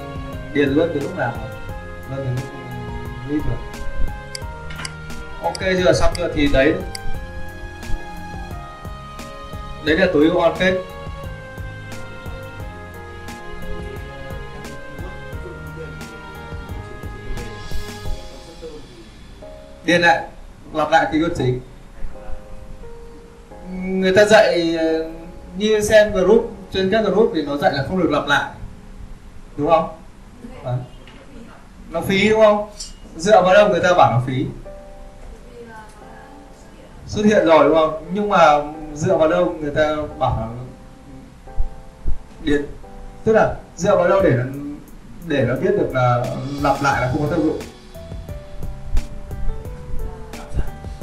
điền 0.53 0.69
luôn 0.69 0.89
từ 0.93 0.99
lúc 0.99 1.17
nào? 1.17 1.33
Luôn 2.09 2.17
từ 2.17 2.23
lúc 2.23 2.56
mình 3.29 3.41
rồi 3.47 3.57
ok, 5.43 5.59
chưa? 5.59 5.93
Xong 5.93 6.13
chưa? 6.17 6.31
Thì 6.35 6.47
đấy. 6.47 6.73
Đấy 9.85 9.97
là 9.97 10.07
túi 10.13 10.29
on 10.29 10.53
kết 10.59 10.77
điền 19.85 20.01
lại. 20.01 20.23
Lặp 20.73 20.91
lại 20.91 21.07
cái 21.11 21.21
cốt 21.21 21.33
chính. 21.37 21.59
Người 23.71 24.15
ta 24.15 24.25
dạy 24.25 24.75
ờ, 24.77 25.11
như 25.57 25.81
xem 25.81 26.13
group, 26.13 26.51
trên 26.73 26.91
các 26.91 27.05
group 27.05 27.31
thì 27.35 27.41
nó 27.41 27.57
dạy 27.57 27.73
là 27.73 27.85
không 27.87 28.03
được 28.03 28.09
lặp 28.11 28.27
lại. 28.27 28.51
Đúng 29.57 29.67
không? 29.67 29.89
À. 30.63 30.73
nó 31.89 32.01
phí, 32.01 32.29
đúng 32.29 32.41
không? 32.41 32.69
Dựa 33.17 33.41
vào 33.41 33.53
đâu 33.53 33.69
người 33.69 33.79
ta 33.79 33.93
bảo 33.93 34.11
nó 34.11 34.21
phí? 34.27 34.45
Xuất 37.07 37.25
hiện 37.25 37.45
rồi 37.45 37.63
đúng 37.63 37.75
không? 37.75 38.03
Nhưng 38.13 38.29
mà 38.29 38.63
dựa 38.93 39.17
vào 39.17 39.27
đâu 39.27 39.55
người 39.61 39.71
ta 39.75 39.95
bảo 40.19 40.37
là 40.39 40.47
điện? 42.43 42.65
Tức 43.23 43.33
là 43.33 43.55
dựa 43.75 43.95
vào 43.95 44.09
đâu 44.09 44.21
để 44.23 44.31
nó 44.31 44.43
để 45.27 45.45
nó 45.47 45.55
biết 45.55 45.71
được 45.79 45.89
là 45.93 46.25
lặp 46.61 46.75
lại 46.81 47.01
là 47.01 47.09
không 47.11 47.21
có 47.21 47.35
tác 47.35 47.43
dụng? 47.43 47.59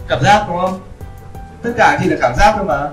Cảm 0.09 0.23
giác 0.23 0.45
đúng 0.49 0.61
không? 0.61 0.81
Tất 1.63 1.71
cả 1.77 1.99
chỉ 2.03 2.09
là 2.09 2.17
cảm 2.21 2.35
giác 2.37 2.53
thôi 2.57 2.65
mà. 2.65 2.91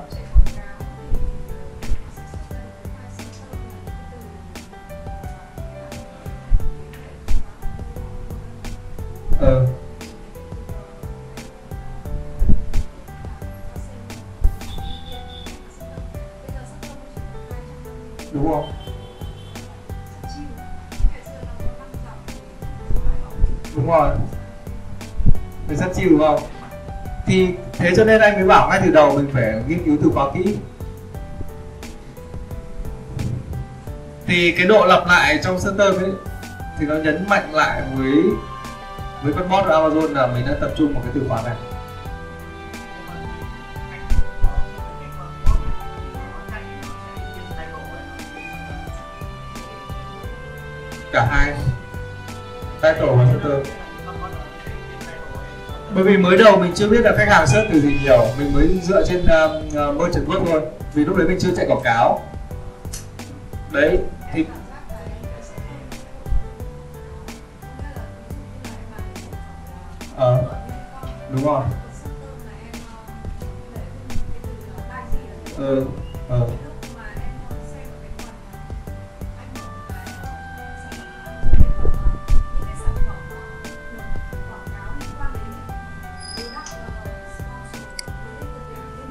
Đúng 23.75 23.87
rồi. 23.87 24.09
Mình 25.67 25.77
rất 25.77 25.87
chill 25.95 26.09
đúng 26.09 26.19
không? 26.19 26.39
Thì 27.25 27.47
thế 27.73 27.91
cho 27.95 28.03
nên 28.03 28.21
anh 28.21 28.35
mới 28.35 28.47
bảo 28.47 28.69
ngay 28.69 28.81
từ 28.85 28.91
đầu 28.91 29.15
mình 29.15 29.29
phải 29.33 29.53
nghiên 29.67 29.85
cứu 29.85 29.97
từ 30.03 30.09
khóa 30.13 30.31
kỹ. 30.33 30.57
Thì 34.27 34.51
cái 34.51 34.65
độ 34.65 34.85
lặp 34.85 35.07
lại 35.07 35.39
trong 35.43 35.59
sân 35.59 35.77
ấy, 35.77 36.11
thì 36.79 36.85
nó 36.85 36.95
nhấn 36.95 37.25
mạnh 37.29 37.53
lại 37.53 37.81
với 37.95 38.23
với 39.23 39.33
con 39.33 39.49
bot 39.49 39.65
ở 39.65 39.89
Amazon 39.89 40.13
là 40.13 40.27
mình 40.27 40.45
đang 40.47 40.59
tập 40.61 40.71
trung 40.77 40.93
vào 40.93 41.03
cái 41.03 41.11
từ 41.15 41.21
khóa 41.29 41.41
này. 41.41 41.55
Bởi 56.03 56.12
vì 56.12 56.17
mới 56.17 56.38
đầu 56.38 56.58
mình 56.60 56.72
chưa 56.75 56.88
biết 56.88 57.01
là 57.01 57.13
khách 57.17 57.27
hàng 57.27 57.48
search 57.48 57.70
từ 57.72 57.81
gì 57.81 58.00
nhiều 58.03 58.25
mình 58.39 58.53
mới 58.53 58.79
dựa 58.84 59.05
trên 59.08 59.22
uh, 59.22 59.98
merchant 59.98 60.27
word 60.27 60.46
thôi. 60.46 60.62
Vì 60.93 61.05
lúc 61.05 61.17
đấy 61.17 61.27
mình 61.27 61.38
chưa 61.41 61.50
chạy 61.55 61.65
quảng 61.67 61.81
cáo. 61.84 62.20
Đấy 63.72 64.00
thì 64.34 64.46
ờ 70.15 70.43
đúng 71.31 71.46
rồi. 71.46 71.63
Ừ, 75.58 75.86
ờ 76.29 76.39
ờ. 76.39 76.70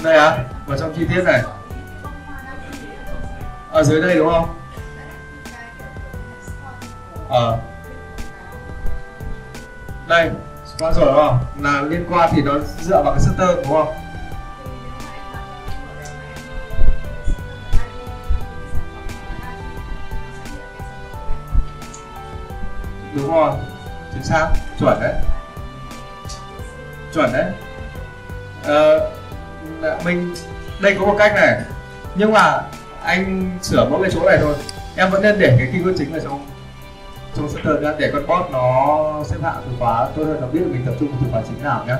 Đây 0.03 0.17
à 0.17 0.43
vào 0.65 0.77
trong 0.77 0.93
chi 0.95 1.05
tiết 1.09 1.23
này. 1.23 1.41
Ở 3.71 3.83
dưới 3.83 4.01
đây 4.01 4.15
đúng 4.15 4.29
không? 4.29 4.55
Ờ. 7.29 7.57
Đây 10.07 10.31
sponsor 10.65 11.05
đúng 11.05 11.15
không? 11.15 11.39
Là 11.59 11.81
liên 11.81 12.05
quan 12.09 12.29
thì 12.33 12.41
nó 12.41 12.53
dựa 12.79 13.03
vào 13.03 13.13
cái 13.13 13.19
setter 13.19 13.57
đúng 13.57 13.73
không? 13.73 13.93
Đúng 23.15 23.31
rồi 23.31 23.51
chính 24.13 24.23
xác 24.23 24.49
chuẩn 24.79 24.99
đấy. 25.01 25.13
Chuẩn 27.13 27.33
đấy. 27.33 27.51
Ờ, 28.63 29.11
Dạ, 29.81 29.99
mình, 30.05 30.33
đây 30.79 30.95
có 30.99 31.05
một 31.05 31.15
cách 31.17 31.33
này. 31.35 31.61
Nhưng 32.15 32.31
mà 32.31 32.61
anh 33.03 33.51
sửa 33.61 33.87
mỗi 33.89 34.01
cái 34.01 34.11
chỗ 34.13 34.25
này 34.25 34.37
thôi. 34.41 34.55
Em 34.95 35.11
vẫn 35.11 35.21
nên 35.21 35.39
để 35.39 35.55
cái 35.59 35.67
keyword 35.73 35.97
chính 35.97 36.13
ở 36.13 36.19
trong 36.19 36.45
trong 37.35 37.49
setter 37.49 37.81
nhá, 37.81 37.91
để 37.99 38.11
con 38.13 38.27
bot 38.27 38.51
nó 38.51 39.23
xếp 39.25 39.37
hạng 39.43 39.61
từ 39.65 39.71
khóa. 39.79 40.07
Tôi 40.15 40.25
hơn 40.25 40.41
nó 40.41 40.47
biết 40.47 40.61
mình 40.65 40.83
tập 40.85 40.93
trung 40.99 41.09
vào 41.09 41.19
từ 41.21 41.31
khóa 41.31 41.41
chính 41.47 41.63
nào 41.63 41.85
nhé 41.87 41.95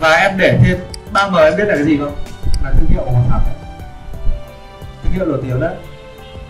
và 0.00 0.16
em 0.16 0.38
để 0.38 0.58
thêm, 0.64 0.78
ba 1.12 1.28
m 1.28 1.34
em 1.34 1.56
biết 1.56 1.64
là 1.64 1.74
cái 1.74 1.84
gì 1.84 1.98
không? 1.98 2.14
Là 2.64 2.72
thương 2.72 2.90
hiệu 2.90 3.02
của 3.04 3.10
một 3.10 3.22
thằng 3.30 3.40
đấy 3.46 3.54
thương 5.02 5.12
hiệu 5.12 5.26
nổi 5.26 5.40
tiếng 5.42 5.60
đấy. 5.60 5.74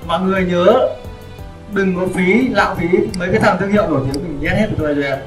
Mọi 0.06 0.20
người 0.20 0.44
nhớ, 0.44 0.88
đừng 1.72 1.96
có 1.96 2.06
phí 2.14 2.48
lãng 2.48 2.76
phí. 2.76 2.88
Mấy 3.18 3.28
cái 3.32 3.40
thằng 3.40 3.56
thương 3.60 3.70
hiệu 3.70 3.88
nổi 3.88 4.00
tiếng 4.04 4.22
mình 4.22 4.40
nhét 4.40 4.52
hết 4.52 4.66
vào 4.78 4.86
đây 4.86 5.02
cho 5.02 5.08
em. 5.08 5.18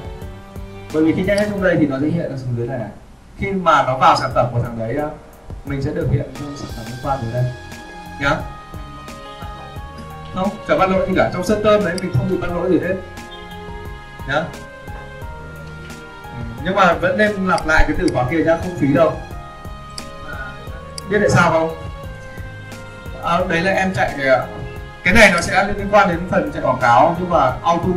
Bởi 0.94 1.04
vì 1.04 1.12
khi 1.12 1.22
nhét 1.22 1.38
hết 1.38 1.46
trong 1.50 1.62
đây 1.62 1.76
thì 1.80 1.86
nó 1.86 1.98
sẽ 2.00 2.06
hiện 2.06 2.30
ở 2.30 2.36
xuống 2.36 2.56
dưới 2.56 2.66
này 2.66 2.78
này 2.78 2.88
khi 3.40 3.52
mà 3.52 3.82
nó 3.82 3.96
vào 3.96 4.16
sản 4.16 4.30
phẩm 4.34 4.46
của 4.52 4.60
thằng 4.62 4.78
đấy 4.78 4.96
mình 5.64 5.82
sẽ 5.82 5.90
được 5.90 6.08
hiện 6.10 6.26
trong 6.38 6.56
sản 6.56 6.68
phẩm 6.76 6.84
liên 6.86 6.98
quan 7.02 7.18
đến 7.22 7.32
đây. 7.32 7.44
Nhá. 8.20 8.36
Không 10.34 10.48
chẳng 10.68 10.78
bắt 10.78 10.90
lỗi 10.90 11.06
gì 11.08 11.14
cả 11.16 11.30
trong 11.32 11.44
sân 11.44 11.60
tôm 11.64 11.84
đấy 11.84 11.96
mình 12.02 12.12
không 12.14 12.28
bị 12.28 12.36
bắt 12.38 12.50
lỗi 12.50 12.70
gì 12.70 12.78
hết. 12.78 12.94
Nhá. 14.28 14.44
Ừ, 16.24 16.42
nhưng 16.64 16.74
mà 16.74 16.92
vẫn 16.92 17.18
nên 17.18 17.46
lặp 17.46 17.66
lại 17.66 17.84
cái 17.88 17.96
từ 17.98 18.06
khóa 18.14 18.24
kia 18.30 18.44
nhá 18.44 18.56
không 18.56 18.76
phí 18.78 18.92
đâu. 18.92 19.12
Biết 21.10 21.18
tại 21.20 21.30
sao 21.30 21.50
không? 21.50 21.76
À, 23.24 23.40
đấy 23.48 23.60
là 23.60 23.72
em 23.72 23.94
chạy 23.94 24.14
cái 24.18 24.48
cái 25.04 25.14
này 25.14 25.32
nó 25.32 25.40
sẽ 25.40 25.64
liên 25.76 25.88
quan 25.92 26.08
đến 26.08 26.20
phần 26.30 26.52
chạy 26.52 26.62
quảng 26.62 26.78
cáo 26.80 27.16
nhưng 27.20 27.30
mà 27.30 27.52
auto 27.64 27.88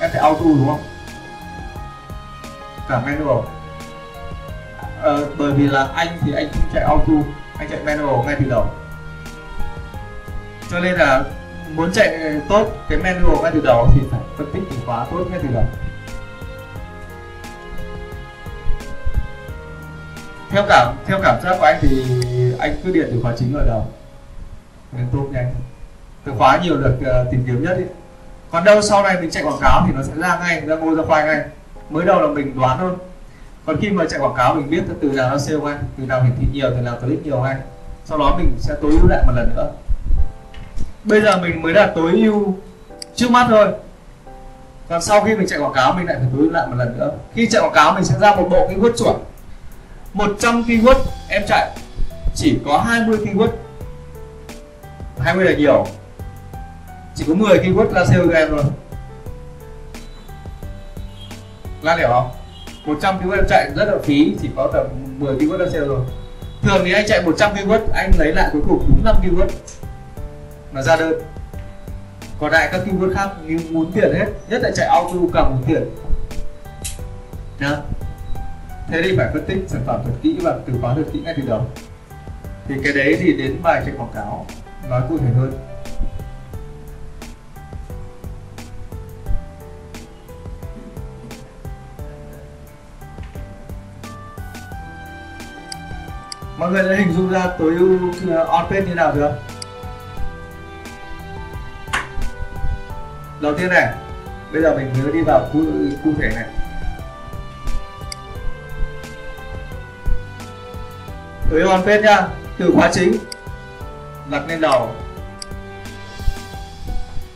em 0.00 0.10
chạy 0.12 0.22
auto 0.22 0.44
đúng 0.44 0.68
không? 0.68 0.82
Cả 2.88 3.00
manual 3.00 3.44
ờ, 5.04 5.26
bởi 5.38 5.52
vì 5.52 5.66
là 5.66 5.88
anh 5.94 6.08
thì 6.20 6.32
anh 6.32 6.48
không 6.52 6.62
chạy 6.74 6.82
auto 6.82 7.12
anh 7.58 7.68
chạy 7.70 7.80
manual 7.84 8.26
ngay 8.26 8.36
từ 8.40 8.50
đầu. 8.50 8.66
Cho 10.70 10.80
nên 10.80 10.94
là 10.94 11.24
muốn 11.74 11.92
chạy 11.92 12.40
tốt 12.48 12.66
cái 12.88 12.98
manual 12.98 13.42
ngay 13.42 13.50
từ 13.54 13.60
đầu 13.64 13.88
thì 13.94 14.00
phải 14.10 14.20
phân 14.36 14.52
tích 14.54 14.62
từ 14.70 14.76
khóa 14.86 15.06
tốt 15.10 15.24
ngay 15.30 15.40
từ 15.42 15.48
đầu. 15.54 15.64
Theo 20.50 20.64
cảm 20.68 20.94
theo 21.06 21.18
cảm 21.22 21.40
giác 21.42 21.56
của 21.58 21.64
anh 21.64 21.78
thì 21.80 22.04
anh 22.58 22.76
cứ 22.84 22.92
điện 22.92 23.08
từ 23.12 23.20
khóa 23.22 23.32
chính 23.38 23.54
ở 23.54 23.66
đầu. 23.66 23.86
Nên 24.92 25.06
tốt 25.12 25.26
nhanh. 25.32 25.54
Từ 26.24 26.32
khóa 26.38 26.58
nhiều 26.62 26.76
được 26.76 26.96
uh, 27.00 27.06
ờ, 27.06 27.26
tìm 27.30 27.44
kiếm 27.46 27.62
nhất 27.62 27.76
ý. 27.78 27.84
còn 28.50 28.64
đâu 28.64 28.82
sau 28.82 29.02
này 29.02 29.16
mình 29.20 29.30
chạy 29.30 29.42
quảng 29.42 29.58
cáo 29.60 29.82
thì 29.86 29.92
nó 29.94 30.02
sẽ 30.02 30.12
ra 30.16 30.38
ngay 30.38 30.60
ra 30.60 30.76
ngôi 30.76 30.96
ra 30.96 31.02
khoai 31.06 31.24
ngay. 31.24 31.44
Mới 31.90 32.06
đầu 32.06 32.20
là 32.20 32.28
mình 32.28 32.58
đoán 32.60 32.78
thôi 32.78 32.92
còn 33.66 33.76
khi 33.80 33.90
mà 33.90 34.04
chạy 34.10 34.20
quảng 34.20 34.34
cáo 34.36 34.54
mình 34.54 34.70
biết 34.70 34.82
từ 35.00 35.12
nào 35.12 35.30
nó 35.30 35.38
sale 35.38 35.58
ngay 35.58 35.74
từ 35.98 36.06
nào 36.06 36.22
hiển 36.22 36.32
thị 36.40 36.46
nhiều, 36.52 36.70
từ 36.70 36.76
nào 36.76 36.96
click 37.00 37.26
nhiều 37.26 37.40
ngay. 37.40 37.56
Sau 38.04 38.18
đó 38.18 38.34
mình 38.38 38.52
sẽ 38.58 38.74
tối 38.82 38.90
ưu 38.90 39.08
lại 39.08 39.22
một 39.26 39.32
lần 39.36 39.50
nữa. 39.56 39.70
Bây 41.04 41.20
giờ 41.20 41.36
mình 41.36 41.62
mới 41.62 41.72
là 41.72 41.92
tối 41.94 42.12
ưu 42.12 42.56
trước 43.14 43.30
mắt 43.30 43.46
thôi. 43.48 43.68
Còn 44.88 45.02
sau 45.02 45.24
khi 45.24 45.36
mình 45.36 45.46
chạy 45.48 45.58
quảng 45.58 45.72
cáo, 45.72 45.92
mình 45.92 46.06
lại 46.06 46.16
phải 46.18 46.28
tối 46.32 46.40
ưu 46.40 46.50
lại 46.50 46.66
một 46.66 46.76
lần 46.78 46.98
nữa. 46.98 47.10
Khi 47.34 47.48
chạy 47.50 47.62
quảng 47.62 47.74
cáo, 47.74 47.92
mình 47.94 48.04
sẽ 48.04 48.18
ra 48.18 48.34
một 48.34 48.48
bộ 48.50 48.68
keyword 48.68 48.96
chuẩn. 48.96 49.16
100 50.12 50.62
keyword 50.62 51.00
em 51.28 51.42
chạy. 51.48 51.70
Chỉ 52.34 52.58
có 52.64 52.78
20 52.78 53.18
keyword. 53.18 53.48
20 55.18 55.44
là 55.44 55.52
nhiều. 55.52 55.86
Chỉ 57.14 57.24
có 57.28 57.34
10 57.34 57.58
keyword 57.58 57.92
là 57.92 58.04
sale 58.04 58.24
cho 58.26 58.38
em 58.38 58.48
thôi. 58.50 58.64
Lan 61.82 61.98
hiểu 61.98 62.08
không? 62.08 62.30
100 62.86 63.18
kW 63.22 63.42
chạy 63.48 63.70
rất 63.76 63.84
là 63.84 63.98
phí, 64.02 64.36
chỉ 64.42 64.48
có 64.56 64.70
tầm 64.72 64.86
10 65.18 65.34
kW 65.34 65.58
là 65.58 65.70
sale 65.70 65.86
rồi. 65.86 66.00
Thường 66.62 66.82
thì 66.84 66.92
anh 66.92 67.06
chạy 67.06 67.22
100 67.22 67.54
kW 67.54 67.78
anh 67.94 68.10
lấy 68.18 68.32
lại 68.32 68.48
cuối 68.52 68.62
cùng 68.68 68.84
đúng 68.88 69.04
5 69.04 69.16
kW 69.22 69.46
mà 70.72 70.82
ra 70.82 70.96
đơn. 70.96 71.12
Còn 72.38 72.52
lại 72.52 72.68
các 72.72 72.80
keyword 72.86 73.14
khác, 73.14 73.28
như 73.46 73.58
muốn 73.70 73.92
tiền 73.92 74.14
hết, 74.14 74.26
nhất 74.48 74.60
là 74.62 74.70
chạy 74.74 74.86
auto 74.86 75.18
càng 75.34 75.50
muốn 75.50 75.62
tiền. 75.66 75.84
Nhá. 77.60 77.76
Thế 78.88 79.02
thì 79.04 79.16
phải 79.16 79.28
phân 79.32 79.44
tích 79.46 79.58
sản 79.68 79.82
phẩm 79.86 80.00
thật 80.04 80.12
kỹ 80.22 80.36
và 80.42 80.58
từ 80.66 80.72
khóa 80.80 80.94
thật 80.94 81.02
kỹ 81.12 81.20
ngay 81.24 81.34
từ 81.36 81.42
đầu. 81.46 81.66
Thì 82.68 82.74
cái 82.84 82.92
đấy 82.92 83.16
thì 83.20 83.32
đến 83.32 83.56
bài 83.62 83.82
chạy 83.86 83.94
quảng 83.98 84.12
cáo, 84.14 84.46
nói 84.90 85.02
cụ 85.08 85.18
thể 85.18 85.26
hơn. 85.38 85.52
Mọi 96.56 96.70
người 96.70 96.82
đã 96.82 96.96
hình 96.96 97.12
dung 97.12 97.30
ra 97.30 97.46
tối 97.58 97.74
ưu 97.78 97.98
ờ, 98.30 98.44
on 98.44 98.66
page 98.70 98.86
như 98.86 98.94
nào 98.94 99.12
chưa 99.14 99.36
đầu 103.40 103.54
tiên 103.58 103.68
này 103.68 103.94
bây 104.54 104.62
giờ 104.62 104.74
mình 104.76 104.92
nhớ 104.92 105.10
đi 105.12 105.20
vào 105.20 105.48
cụ, 105.52 105.64
cụ 106.04 106.10
thể 106.18 106.28
này. 106.34 106.44
Tối 111.50 111.60
ưu 111.60 111.70
on 111.70 111.82
page 111.82 112.02
nhá 112.02 112.28
từ 112.58 112.70
khóa 112.74 112.90
chính 112.92 113.16
đặt 114.30 114.42
lên 114.48 114.60
đầu. 114.60 114.90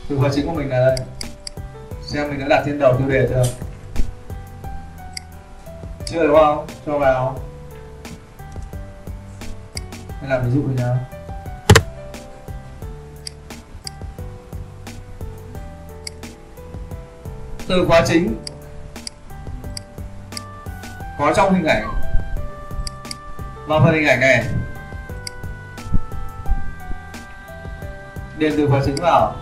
Từ 0.09 0.17
khóa 0.17 0.29
chính 0.35 0.45
của 0.45 0.53
mình 0.53 0.69
là 0.69 0.79
đây. 0.79 1.05
Xem 2.01 2.29
mình 2.29 2.39
đã 2.39 2.47
đặt 2.47 2.63
trên 2.65 2.79
đầu 2.79 2.95
tiêu 2.97 3.07
đề 3.09 3.27
chưa? 3.29 3.43
Chưa 6.05 6.27
đúng 6.27 6.35
không? 6.35 6.67
Cho 6.85 6.97
vào 6.97 7.39
hay 10.19 10.29
làm 10.29 10.45
ví 10.45 10.51
dụ 10.51 10.61
như 10.61 10.83
nào. 10.83 10.97
Từ 17.67 17.85
khóa 17.87 18.01
chính, 18.07 18.35
có 21.19 21.33
trong 21.35 21.53
hình 21.53 21.65
ảnh, 21.65 21.87
vào 23.67 23.81
phần 23.85 23.93
hình 23.93 24.07
ảnh 24.07 24.19
này. 24.19 24.45
Điền 28.37 28.53
từ 28.57 28.67
khóa 28.67 28.81
chính 28.85 28.95
vào. 28.95 29.35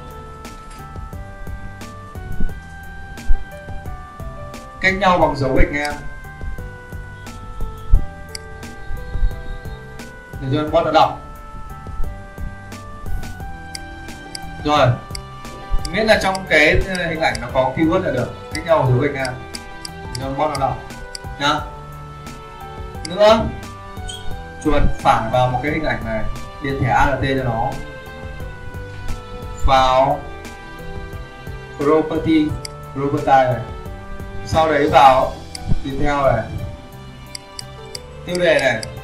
Cách 4.82 4.94
nhau 5.00 5.18
bằng 5.18 5.36
dấu 5.36 5.56
gạch 5.56 5.72
ngang. 5.72 5.96
Để 10.42 10.48
cho 10.54 10.70
bot 10.70 10.86
nó 10.86 10.92
đọc. 10.92 11.20
Rồi. 14.64 14.88
Miễn 15.92 16.08
là 16.08 16.20
trong 16.24 16.46
cái 16.50 16.82
ờ, 16.88 17.08
hình 17.08 17.22
ảnh 17.22 17.34
nó 17.42 17.48
có 17.54 17.74
keyword 17.78 18.04
là 18.04 18.12
được, 18.12 18.34
cách 18.54 18.66
nhau 18.66 18.88
dấu 18.90 19.00
gạch 19.00 19.12
ngang 19.12 19.36
để 19.90 20.22
cho 20.22 20.30
bot 20.30 20.50
nó 20.50 20.56
đọc. 20.60 20.78
Nhá. 21.40 21.60
Nữa. 23.10 23.40
Chuột 24.64 24.84
phản 25.00 25.30
vào 25.32 25.50
một 25.50 25.60
cái 25.64 25.72
hình 25.72 25.84
ảnh 25.84 26.06
này, 26.06 26.24
điền 26.64 26.84
thẻ 26.84 26.90
ALT 26.90 27.22
cho 27.22 27.44
nó. 27.44 27.72
Vào 29.66 30.20
property 31.78 32.48
property 32.94 33.26
này. 33.26 33.62
Sau 34.46 34.72
đấy 34.72 34.90
vào 34.92 35.34
tiếp 35.84 35.98
theo 36.02 36.24
này. 36.24 36.44
Tiêu 38.26 38.36
đề 38.40 38.60
này. 38.60 38.97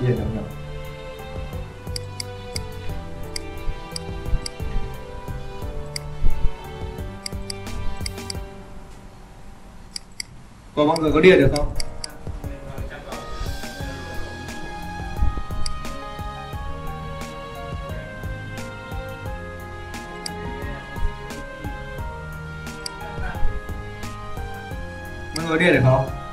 Vấn 0.00 0.08
đề 0.08 0.16
gì 0.16 0.20
mà 0.20 0.24
được 0.24 0.30
nhỉ 0.34 0.58
Có 10.76 10.84
mọi 10.84 10.98
người 10.98 11.12
có 11.12 11.20
điện 11.20 11.40
được 11.40 11.52
không? 11.56 11.74
Mọi 25.36 25.46
người 25.46 25.48
có 25.48 25.56
điện 25.56 25.72
được 25.72 25.80
không? 25.82 26.27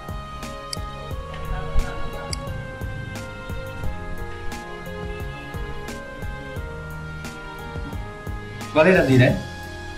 Có 8.76 8.84
lên 8.84 8.94
làm 8.96 9.08
gì 9.08 9.18
đấy? 9.18 9.34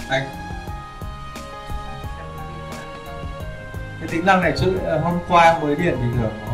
Anh 0.09 0.23
cái 3.99 4.07
tính 4.07 4.25
năng 4.25 4.41
này 4.41 4.53
trước 4.57 4.71
hôm 5.03 5.19
qua 5.27 5.59
mới 5.61 5.75
điền 5.75 5.95
bình 5.95 6.13
thường 6.17 6.46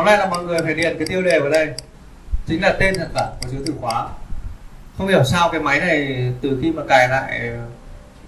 Tóm 0.00 0.06
lại 0.06 0.18
là 0.18 0.26
mọi 0.26 0.44
người 0.44 0.58
phải 0.62 0.74
điền 0.74 0.98
cái 0.98 1.06
tiêu 1.06 1.22
đề 1.22 1.38
vào 1.38 1.50
đây. 1.50 1.68
Chính 2.46 2.62
là 2.62 2.72
tên 2.80 2.94
sản 2.94 3.08
phẩm 3.14 3.28
có 3.42 3.48
chứa 3.52 3.58
từ 3.66 3.72
khóa. 3.80 4.08
Không 4.98 5.08
hiểu 5.08 5.24
sao 5.24 5.48
cái 5.48 5.60
máy 5.60 5.80
này 5.80 6.32
từ 6.42 6.58
khi 6.62 6.72
mà 6.72 6.82
cài 6.88 7.08
lại, 7.08 7.50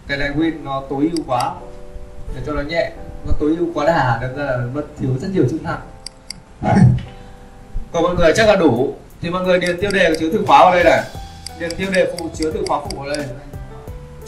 cái 0.08 0.18
này 0.18 0.30
win 0.36 0.64
nó 0.64 0.82
tối 0.90 1.10
ưu 1.12 1.24
quá. 1.26 1.52
Để 2.34 2.40
cho 2.46 2.52
nó 2.52 2.62
nhẹ, 2.62 2.90
nó 3.26 3.32
tối 3.40 3.56
ưu 3.58 3.68
quá 3.74 3.86
đà 3.86 4.18
đâm 4.20 4.36
ra 4.36 4.44
là 4.44 4.56
mất, 4.74 4.82
thiếu 5.00 5.10
rất 5.20 5.28
nhiều 5.32 5.44
chức 5.50 5.62
năng. 5.62 5.80
Còn 7.92 8.02
mọi 8.02 8.14
người 8.14 8.32
chắc 8.36 8.48
là 8.48 8.56
đủ. 8.56 8.94
Thì 9.20 9.30
mọi 9.30 9.44
người 9.44 9.58
điền 9.58 9.80
tiêu 9.80 9.90
đề 9.90 10.08
có 10.08 10.14
chứa 10.20 10.28
từ 10.32 10.44
khóa 10.46 10.58
vào 10.58 10.74
đây 10.74 10.84
này. 10.84 11.02
Điền 11.58 11.76
tiêu 11.76 11.90
đề 11.90 12.14
phụ 12.18 12.30
chứa 12.34 12.50
từ 12.54 12.64
khóa 12.68 12.80
phụ 12.80 12.98
vào 12.98 13.16
đây. 13.16 13.26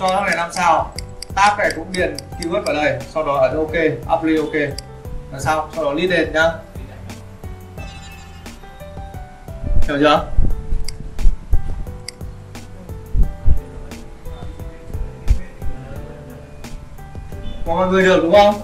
Cho 0.01 0.09
thằng 0.09 0.25
này 0.25 0.37
làm 0.37 0.53
sao? 0.53 0.93
Tab 1.35 1.59
này 1.59 1.71
cũng 1.77 1.93
điền 1.93 2.17
keyword 2.41 2.63
vào 2.63 2.75
đây. 2.75 2.99
Sau 3.15 3.27
đó 3.27 3.37
ấn 3.37 3.57
ok 3.57 3.75
apply 4.09 4.37
ok. 4.37 4.55
Là 5.33 5.41
sao? 5.41 5.71
Sau 5.75 5.85
đó 5.85 5.93
lead 5.93 6.11
lên 6.11 6.33
nhá. 6.33 6.51
Hiểu 9.89 9.99
chưa? 10.01 10.25
Mọi 17.67 17.89
người 17.89 18.05
được 18.05 18.21
đúng 18.23 18.33
không? 18.33 18.55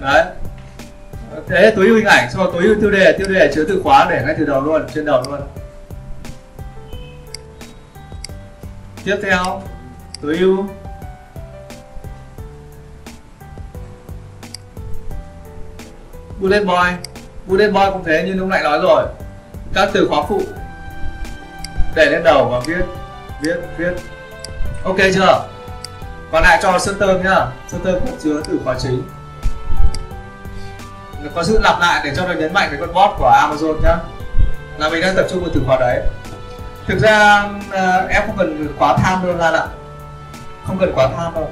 Đấy. 0.00 0.24
Thế 1.48 1.72
tối 1.76 1.86
ưu 1.86 1.96
hình 1.96 2.06
ảnh, 2.06 2.30
xong 2.30 2.44
rồi 2.44 2.52
tối 2.52 2.62
ưu 2.62 2.74
tiêu 2.80 2.90
đề 2.90 3.12
tiêu 3.18 3.28
đề 3.28 3.52
chứa 3.54 3.64
từ 3.68 3.80
khóa 3.84 4.06
để 4.10 4.22
ngay 4.26 4.34
từ 4.38 4.44
đầu 4.44 4.60
luôn, 4.60 4.82
trên 4.94 5.04
đầu 5.04 5.22
luôn. 5.28 5.40
Tiếp 9.04 9.16
theo 9.22 9.62
tối 10.22 10.36
ưu. 10.38 10.66
Bullet 16.40 16.66
boy. 16.66 17.10
Bullet 17.46 17.72
boy 17.72 17.84
cũng 17.92 18.04
thế, 18.04 18.22
như 18.26 18.32
lúc 18.32 18.48
nãy 18.48 18.62
nói 18.62 18.78
rồi 18.82 19.06
các 19.74 19.88
từ 19.92 20.06
khóa 20.08 20.22
phụ. 20.28 20.42
Để 21.94 22.06
lên 22.10 22.22
đầu 22.24 22.48
và 22.48 22.60
viết 22.66 22.84
viết 23.42 23.56
viết. 23.76 23.92
Ok 24.84 24.96
chưa? 25.14 25.46
Còn 26.32 26.42
lại 26.42 26.58
cho 26.62 26.78
sơn 26.78 26.96
tơm 27.00 27.22
nhá. 27.24 27.46
Sơn 27.68 27.80
tơm 27.84 27.94
cũng 28.00 28.18
chứa 28.22 28.42
từ 28.48 28.58
khóa 28.64 28.74
chính. 28.78 29.02
Có 31.34 31.42
sự 31.42 31.58
lặp 31.62 31.80
lại 31.80 32.00
để 32.04 32.12
cho 32.16 32.26
nó 32.26 32.32
nhấn 32.32 32.52
mạnh 32.52 32.68
cái 32.70 32.80
con 32.80 32.94
bot 32.94 33.10
của 33.18 33.30
amazon 33.30 33.74
nhá. 33.82 33.96
Là 34.78 34.88
mình 34.88 35.00
đang 35.00 35.16
tập 35.16 35.26
trung 35.30 35.40
vào 35.40 35.50
từ 35.54 35.62
khóa 35.66 35.76
đấy. 35.80 36.02
Thực 36.86 36.98
ra 36.98 37.48
ờ, 37.70 38.06
em 38.08 38.22
không 38.26 38.36
cần 38.38 38.68
quá 38.78 38.96
tham 38.96 39.26
đâu, 39.26 39.36
lan 39.36 39.54
ạ. 39.54 39.66
Không 40.66 40.78
cần 40.78 40.92
quá 40.94 41.08
tham 41.16 41.34
đâu. 41.34 41.50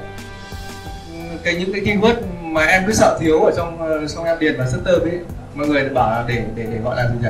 Cái 1.44 1.54
những 1.54 1.72
cái 1.72 1.82
keyword 1.82 2.16
mà 2.42 2.64
em 2.64 2.84
cứ 2.86 2.92
sợ 2.92 3.18
thiếu 3.20 3.42
ở 3.42 3.52
trong 3.56 3.82
ờ, 3.82 4.08
trong 4.08 4.24
em 4.24 4.38
điền 4.38 4.58
vào 4.58 4.66
sơn 4.66 4.82
tơm 4.84 5.00
ấy, 5.00 5.18
mọi 5.54 5.66
người 5.66 5.88
bảo 5.88 6.10
là 6.10 6.24
để 6.26 6.42
để 6.54 6.66
để 6.72 6.78
gọi 6.84 6.96
là 6.96 7.08
gì 7.08 7.14
nhỉ? 7.22 7.28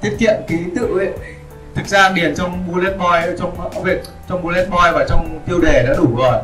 Tiết 0.00 0.16
kiệm 0.18 0.34
ký 0.48 0.58
tự 0.76 0.98
ấy. 0.98 1.12
Thực 1.74 1.86
ra 1.86 2.08
điền 2.08 2.34
trong 2.36 2.72
bullet 2.72 2.98
point 2.98 3.38
trong 3.38 3.70
ờ, 3.74 3.82
việc 3.82 4.02
trong 4.28 4.42
bullet 4.42 4.68
point 4.70 4.94
và 4.94 5.06
trong 5.08 5.40
tiêu 5.46 5.60
đề 5.60 5.82
đã 5.88 5.94
đủ 5.96 6.16
rồi. 6.16 6.38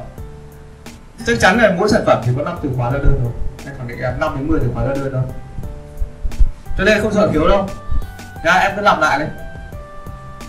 Chắc 1.27 1.40
chắn 1.40 1.59
là 1.59 1.75
mỗi 1.79 1.88
sản 1.88 2.03
phẩm 2.07 2.23
thì 2.25 2.33
có 2.37 2.42
5 2.42 2.57
từ 2.62 2.71
khóa 2.77 2.90
ra 2.90 2.99
đơn 2.99 3.21
rồi 3.23 3.33
em 3.66 3.75
khẳng 3.79 3.88
định 3.88 3.99
em 3.99 4.21
5 4.21 4.37
đến 4.37 4.49
10 4.49 4.61
từ 4.61 4.66
khóa 4.75 4.85
ra 4.85 4.95
đơn 4.95 5.11
thôi. 5.12 5.23
Cho 6.79 6.85
nên 6.85 7.03
không 7.03 7.12
sợ 7.12 7.31
thiếu 7.33 7.49
đâu. 7.49 7.69
Nha, 8.45 8.53
em 8.53 8.73
cứ 8.77 8.83
làm 8.83 9.01
lại 9.01 9.19
đấy 9.19 9.29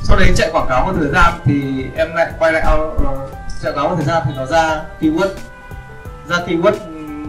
sau 0.08 0.18
đấy 0.18 0.34
chạy 0.36 0.50
quảng 0.52 0.66
cáo 0.70 0.86
một 0.86 0.94
thời 1.00 1.08
gian 1.08 1.34
thì 1.46 1.86
em 1.96 2.16
lại 2.16 2.32
quay 2.40 2.54
lại 2.54 2.64
uh, 2.78 3.00
chạy 3.64 3.72
quảng 3.72 3.76
cáo 3.76 3.90
một 3.90 3.96
thời 3.96 4.06
gian 4.06 4.24
thì 4.26 4.34
nó 4.36 4.46
ra 4.46 4.82
keyword 5.02 5.30
ra 6.30 6.38
keyword 6.48 6.76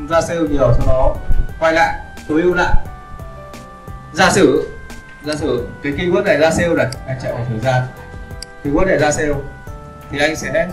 ra 0.09 0.21
sale 0.21 0.41
nhiều 0.41 0.73
sau 0.79 0.87
đó 0.87 1.15
quay 1.61 1.73
lại 1.73 1.99
tối 2.29 2.43
ưu 2.43 2.55
lại. 2.55 2.75
Giả 4.13 4.31
sử 4.31 4.69
giả 5.25 5.35
sử 5.35 5.69
cái 5.83 5.93
keyword 5.93 6.23
này 6.23 6.39
ra 6.39 6.51
sale 6.51 6.75
này, 6.75 6.87
anh 7.07 7.19
chạy 7.23 7.33
một 7.33 7.45
thời 7.49 7.59
gian. 7.59 7.83
Keyword 8.65 8.87
này 8.87 8.99
ra 8.99 9.13
sale, 9.13 9.35
thì 10.11 10.19
anh 10.19 10.37
sẽ 10.37 10.53
đây 10.53 10.69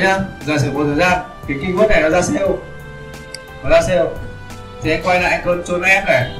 nhá 0.00 0.18
giả 0.46 0.58
sử 0.58 0.72
một 0.72 0.84
thời 0.84 0.96
gian, 0.96 1.18
cái 1.48 1.56
keyword 1.58 1.88
này 1.88 2.02
nó 2.02 2.10
ra 2.10 2.22
sale, 2.22 2.46
nó 3.62 3.70
ra 3.70 3.82
sale, 3.82 4.04
thì 4.82 4.90
anh 4.90 5.02
quay 5.02 5.20
lại 5.20 5.32
anh 5.32 5.44
control 5.44 5.84
F 5.84 6.04
này, 6.06 6.38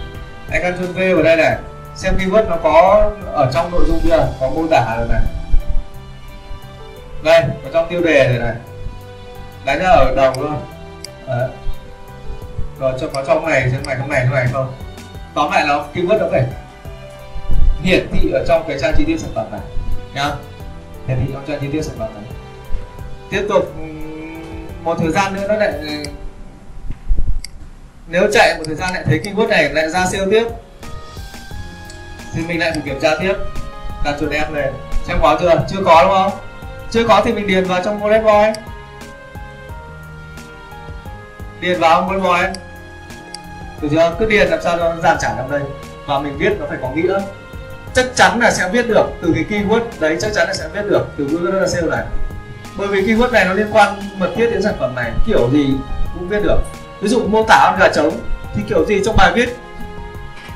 anh 0.50 0.62
control 0.62 0.86
V 0.86 1.14
vào 1.14 1.22
đây 1.22 1.36
này 1.36 1.56
xem 2.00 2.18
keyword 2.18 2.48
nó 2.48 2.56
có 2.62 3.10
ở 3.32 3.50
trong 3.52 3.70
nội 3.70 3.84
dung 3.86 4.00
chưa? 4.04 4.28
Có 4.40 4.50
mô 4.50 4.66
tả 4.70 4.96
rồi 4.98 5.08
này. 5.08 5.22
Đây 7.22 7.42
ở 7.42 7.70
trong 7.72 7.86
tiêu 7.90 8.00
đề 8.00 8.28
rồi 8.28 8.38
này. 8.38 8.54
Đánh 9.64 9.78
ra 9.78 9.88
ở 9.88 10.14
đầu 10.16 10.32
luôn. 10.40 10.60
Đấy. 11.26 11.48
rồi, 12.78 12.92
cho 13.00 13.08
có 13.14 13.24
trong 13.26 13.46
này 13.46 13.70
trong 13.72 13.86
này 13.86 13.96
trong 13.98 14.08
này 14.08 14.20
trong 14.24 14.34
này 14.34 14.46
không? 14.52 14.72
Tóm 15.34 15.52
lại 15.52 15.64
nó 15.68 15.84
keyword 15.94 16.18
nó 16.18 16.26
phải 16.30 16.44
hiển 17.82 18.06
thị 18.12 18.30
ở 18.32 18.44
trong 18.48 18.64
cái 18.68 18.78
trang 18.80 18.94
chi 18.96 19.04
tiết 19.04 19.20
sản 19.20 19.30
phẩm 19.34 19.46
này, 19.50 19.60
nhá. 20.14 20.30
Hiển 21.06 21.18
thị 21.20 21.32
trong 21.32 21.44
trang 21.48 21.60
chi 21.60 21.66
tiết 21.72 21.82
sản 21.82 21.94
phẩm 21.98 22.08
này. 22.14 22.24
Tiếp 23.30 23.46
tục 23.48 23.74
một 24.82 24.98
thời 25.00 25.10
gian 25.10 25.34
nữa 25.34 25.46
nó 25.48 25.54
lại 25.54 25.72
nếu 28.08 28.28
chạy 28.32 28.54
một 28.58 28.64
thời 28.66 28.74
gian 28.74 28.94
lại 28.94 29.02
thấy 29.06 29.20
keyword 29.24 29.48
này 29.48 29.68
lại 29.68 29.88
ra 29.88 30.06
sale 30.06 30.26
tiếp 30.30 30.44
thì 32.34 32.42
mình 32.46 32.60
lại 32.60 32.70
phải 32.74 32.82
kiểm 32.84 33.00
tra 33.00 33.10
tiếp. 33.20 33.34
Đặt 34.04 34.16
chuột 34.20 34.30
em 34.32 34.54
này 34.54 34.72
xem 35.06 35.18
có 35.22 35.38
chưa? 35.40 35.64
Chưa 35.68 35.84
có 35.84 36.04
đúng 36.04 36.12
không? 36.12 36.32
Chưa 36.90 37.04
có 37.08 37.22
thì 37.24 37.32
mình 37.32 37.46
điền 37.46 37.64
vào 37.64 37.82
trong 37.84 38.00
bullet 38.00 38.22
point 38.22 38.56
điền 41.60 41.80
vào 41.80 42.02
bullet 42.02 42.22
point 42.22 42.56
được 43.80 43.88
chưa? 43.90 44.16
Cứ 44.18 44.26
điền 44.26 44.48
làm 44.48 44.62
sao 44.62 44.78
cho 44.78 44.94
nó 44.94 45.02
dàn 45.02 45.16
trải 45.20 45.32
trong 45.36 45.50
đây. 45.50 45.60
Và 46.06 46.18
mình 46.18 46.38
viết 46.38 46.52
nó 46.60 46.66
phải 46.68 46.78
có 46.82 46.90
nghĩa. 46.90 47.20
Chắc 47.94 48.06
chắn 48.14 48.40
là 48.40 48.50
sẽ 48.50 48.68
viết 48.72 48.88
được 48.88 49.06
từ 49.22 49.32
cái 49.34 49.44
keyword 49.48 49.80
đấy, 50.00 50.16
chắc 50.20 50.30
chắn 50.34 50.48
là 50.48 50.54
sẽ 50.54 50.68
viết 50.74 50.82
được 50.90 51.06
từ 51.16 51.26
keyword 51.26 51.66
sale 51.66 51.86
này. 51.86 52.04
Bởi 52.76 52.88
vì 52.88 53.02
keyword 53.02 53.30
này 53.30 53.44
nó 53.44 53.52
liên 53.52 53.68
quan 53.72 54.00
mật 54.16 54.30
thiết 54.36 54.50
đến 54.50 54.62
sản 54.62 54.74
phẩm 54.80 54.94
này, 54.94 55.12
kiểu 55.26 55.50
gì 55.52 55.74
cũng 56.14 56.28
viết 56.28 56.42
được. 56.42 56.58
Ví 57.00 57.08
dụ 57.08 57.26
mô 57.26 57.44
tả 57.48 57.70
con 57.70 57.80
gà 57.80 57.88
trống, 57.94 58.20
thì 58.54 58.62
kiểu 58.68 58.84
gì 58.86 59.02
trong 59.04 59.16
bài 59.16 59.32
viết 59.34 59.56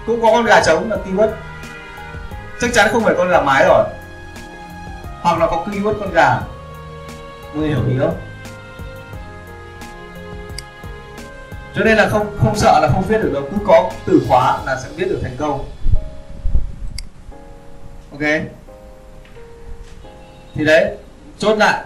cũng 0.07 0.23
có 0.23 0.31
con 0.33 0.45
gà 0.45 0.61
trống 0.61 0.91
là 0.91 0.97
keyword 1.07 1.29
chắc 2.61 2.71
chắn 2.75 2.89
không 2.93 3.05
phải 3.05 3.15
con 3.19 3.29
gà 3.29 3.41
mái 3.41 3.65
rồi. 3.65 3.85
Hoặc 5.23 5.39
là 5.39 5.47
có 5.47 5.65
keyword 5.67 5.95
con 6.01 6.13
gà. 6.15 6.41
Người 7.55 7.69
hiểu 7.69 7.89
ý 7.89 7.95
không? 7.99 8.21
Cho 11.75 11.85
nên 11.85 11.97
là 11.97 12.09
không 12.09 12.37
không 12.39 12.57
sợ 12.57 12.81
là 12.83 12.89
không 12.93 13.05
viết 13.09 13.19
được 13.23 13.31
đâu. 13.35 13.43
Cứ 13.51 13.57
có 13.67 13.91
từ 14.07 14.23
khóa 14.29 14.59
là 14.67 14.81
sẽ 14.81 14.89
viết 14.97 15.05
được 15.09 15.19
thành 15.23 15.37
công. 15.39 15.71
Ok? 18.13 18.21
Thì 20.55 20.65
đấy 20.65 20.97
chốt 21.39 21.59
lại. 21.59 21.85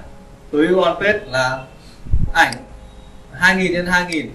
Tối 0.53 0.67
ưu 0.67 0.83
on 0.83 0.97
page 1.01 1.19
là 1.27 1.65
ảnh 2.33 2.55
2000 3.33 3.87
x 3.87 3.89
2000 3.91 4.31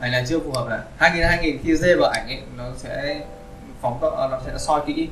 ảnh 0.00 0.12
này 0.12 0.24
chưa 0.28 0.38
phù 0.38 0.52
hợp 0.52 0.68
này. 0.68 0.78
2000 0.98 1.22
2000 1.22 1.58
khi 1.64 1.76
dê 1.76 1.94
vào 1.94 2.10
ảnh 2.10 2.26
ấy, 2.26 2.42
nó 2.56 2.64
sẽ 2.76 3.20
phóng 3.82 3.98
to 4.00 4.28
nó 4.30 4.38
sẽ 4.46 4.52
soi 4.58 4.80
kỹ 4.86 5.08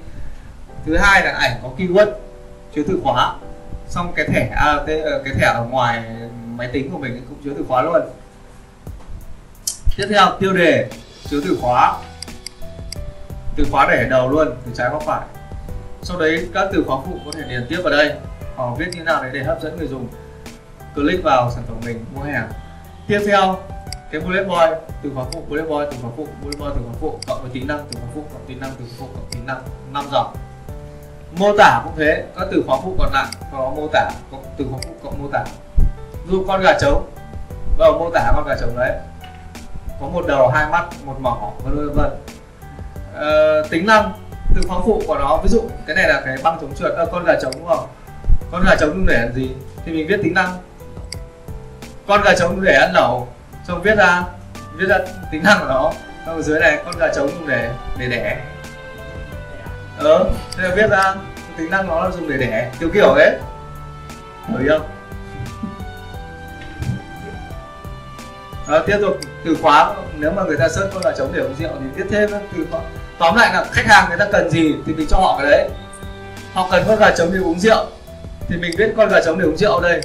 thứ 0.89 0.97
hai 0.97 1.25
là 1.25 1.31
ảnh 1.31 1.61
có 1.63 1.71
keyword 1.79 2.11
chứa 2.75 2.83
từ 2.89 3.01
khóa. 3.05 3.35
Xong 3.89 4.13
cái 4.17 4.27
thẻ 4.29 4.49
à, 4.57 4.79
cái 4.87 5.01
ờ, 5.01 5.23
thẻ 5.39 5.47
ở 5.47 5.65
ngoài 5.71 6.03
máy 6.57 6.69
tính 6.73 6.91
của 6.91 6.99
mình 6.99 7.23
cũng 7.29 7.39
chứa 7.45 7.53
từ 7.59 7.65
khóa 7.69 7.83
luôn. 7.83 8.03
Tiếp 9.97 10.07
theo 10.11 10.27
tiêu 10.41 10.53
đề 10.53 10.89
chứa 11.31 11.41
từ 11.45 11.59
khóa. 11.61 11.99
Từ 13.57 13.67
khóa 13.71 13.89
để 13.91 14.07
đầu 14.11 14.29
luôn 14.29 14.49
từ 14.67 14.73
trái 14.75 14.89
qua 14.91 15.01
phải. 15.07 15.27
Sau 16.03 16.21
đấy 16.21 16.49
các 16.55 16.69
từ 16.73 16.85
khóa 16.87 16.97
phụ 17.07 17.19
có 17.25 17.33
thể 17.35 17.43
điền 17.49 17.67
tiếp 17.69 17.81
vào 17.85 17.93
đây. 17.93 18.13
Họ 18.57 18.75
viết 18.75 18.89
như 18.93 19.03
nào 19.03 19.23
đấy 19.23 19.31
để 19.35 19.45
hấp 19.45 19.63
dẫn 19.63 19.77
người 19.77 19.89
dùng. 19.89 20.09
Click 20.95 21.25
vào 21.25 21.51
sản 21.55 21.65
phẩm 21.69 21.77
mình 21.85 22.05
mua 22.15 22.23
hàng. 22.23 22.49
Tiếp 23.09 23.21
theo 23.27 23.59
cái 24.13 24.21
bullet 24.21 24.47
point 24.47 24.75
từ 25.03 25.11
khóa 25.15 25.25
phụ 25.33 25.43
bullet 25.49 25.69
point 25.69 25.89
từ 25.91 25.97
khóa 26.03 26.11
phụ 26.17 26.27
bullet 26.43 26.61
point 26.61 26.73
từ 26.77 26.83
khóa 26.83 26.95
phụ 27.01 27.19
cộng 27.27 27.43
với 27.43 27.51
tính 27.55 27.67
năng 27.67 27.79
từ 27.79 28.01
khóa 28.01 28.09
phụ 28.15 28.25
cộng 28.33 28.47
tính 28.47 28.61
năng 28.61 28.71
từ 28.79 28.85
khóa 28.85 28.97
phụ 28.99 29.07
cộng 29.15 29.31
tính 29.31 29.47
năng 29.47 29.63
năm 29.93 30.05
dòng 30.13 30.37
mô 31.39 31.57
tả 31.59 31.81
cũng 31.85 31.93
thế 31.97 32.25
các 32.37 32.49
từ 32.51 32.63
khóa 32.67 32.77
phụ 32.85 32.97
còn 32.99 33.13
lại 33.13 33.27
có 33.53 33.73
mô 33.77 33.89
tả 33.93 34.11
có 34.33 34.39
từ 34.57 34.65
khóa 34.71 34.79
phụ 34.83 34.91
cộng 35.03 35.23
mô 35.23 35.29
tả. 35.33 35.45
Ví 36.13 36.33
dụ 36.33 36.45
con 36.49 36.63
gà 36.63 36.73
trống 36.81 37.11
vào 37.79 37.93
mô 37.93 38.11
tả 38.11 38.33
con 38.35 38.49
gà 38.49 38.55
trống 38.61 38.77
đấy. 38.77 38.99
Có 40.01 40.07
một 40.07 40.27
đầu 40.27 40.49
hai 40.49 40.67
mắt 40.71 40.85
một 41.05 41.21
mỏ 41.21 41.53
vân 41.65 41.95
vân 41.95 42.11
ờ, 43.15 43.63
tính 43.71 43.87
năng 43.87 44.13
từ 44.55 44.63
khóa 44.69 44.79
phụ 44.85 45.03
của 45.07 45.19
nó 45.19 45.37
ví 45.43 45.49
dụ 45.49 45.63
cái 45.87 45.97
này 45.97 46.09
là 46.09 46.23
cái 46.25 46.37
băng 46.43 46.59
chống 46.61 46.75
trượt 46.75 46.93
à, 46.97 47.05
con 47.13 47.25
gà 47.25 47.35
trống 47.43 47.53
đúng 47.59 47.69
không? 47.69 47.87
Con 48.53 48.63
gà 48.67 48.75
trống 48.81 49.07
để 49.07 49.21
làm 49.21 49.35
gì? 49.35 49.51
Thì 49.85 49.93
mình 49.93 50.07
viết 50.09 50.21
tính 50.23 50.35
năng. 50.35 50.59
Con 52.07 52.23
gà 52.23 52.35
trống 52.35 52.65
để 52.65 52.75
ăn 52.75 52.93
lẩu. 52.95 53.29
Xong 53.69 53.83
viết 53.83 53.95
ra 53.95 54.25
viết 54.75 54.87
ra 54.89 54.99
tính 55.33 55.43
năng 55.43 55.61
của 55.61 55.67
nó. 55.69 55.93
Xong 56.27 56.37
ở 56.37 56.43
dưới 56.43 56.61
này 56.61 56.79
con 56.85 56.95
gà 56.99 57.09
trống 57.15 57.31
để 57.49 57.71
để 57.99 58.09
đẻ. 58.09 58.41
Ờ 59.99 60.25
thế 60.57 60.69
là 60.69 60.75
viết 60.75 60.91
ra 60.91 61.15
tính 61.59 61.71
năng 61.71 61.87
nó 61.87 62.05
là 62.05 62.11
dùng 62.11 62.29
để 62.29 62.37
đẻ 62.37 62.71
kiểu 62.81 62.89
kiểu 62.95 63.15
đấy 63.15 63.39
hiểu 64.59 64.79
không? 64.79 64.89
À, 68.67 68.79
tiếp 68.87 68.99
tục 69.01 69.19
từ 69.45 69.57
khóa 69.63 69.95
nếu 70.19 70.33
mà 70.33 70.43
người 70.43 70.57
ta 70.57 70.69
search 70.69 70.95
con 70.95 71.03
gà 71.05 71.13
trống 71.19 71.33
để 71.33 71.41
uống 71.41 71.55
rượu 71.59 71.71
thì 71.81 71.87
viết 71.95 72.05
thêm 72.11 72.31
từ 72.57 72.67
khóa. 72.71 72.81
Tóm 73.19 73.37
lại 73.37 73.55
là 73.55 73.65
khách 73.73 73.87
hàng 73.87 74.09
người 74.09 74.19
ta 74.19 74.27
cần 74.33 74.51
gì 74.51 74.75
thì 74.87 74.95
mình 74.95 75.07
cho 75.11 75.17
họ 75.17 75.39
cái 75.39 75.51
đấy. 75.51 75.69
Họ 76.55 76.69
cần 76.71 76.85
con 76.89 76.99
gà 76.99 77.11
trống 77.11 77.31
để 77.33 77.39
uống 77.39 77.61
rượu 77.61 77.87
thì 78.49 78.57
mình 78.57 78.71
viết 78.79 78.93
con 78.97 79.09
gà 79.09 79.21
trống 79.25 79.39
để 79.39 79.45
uống 79.45 79.57
rượu 79.57 79.81
đây. 79.81 80.01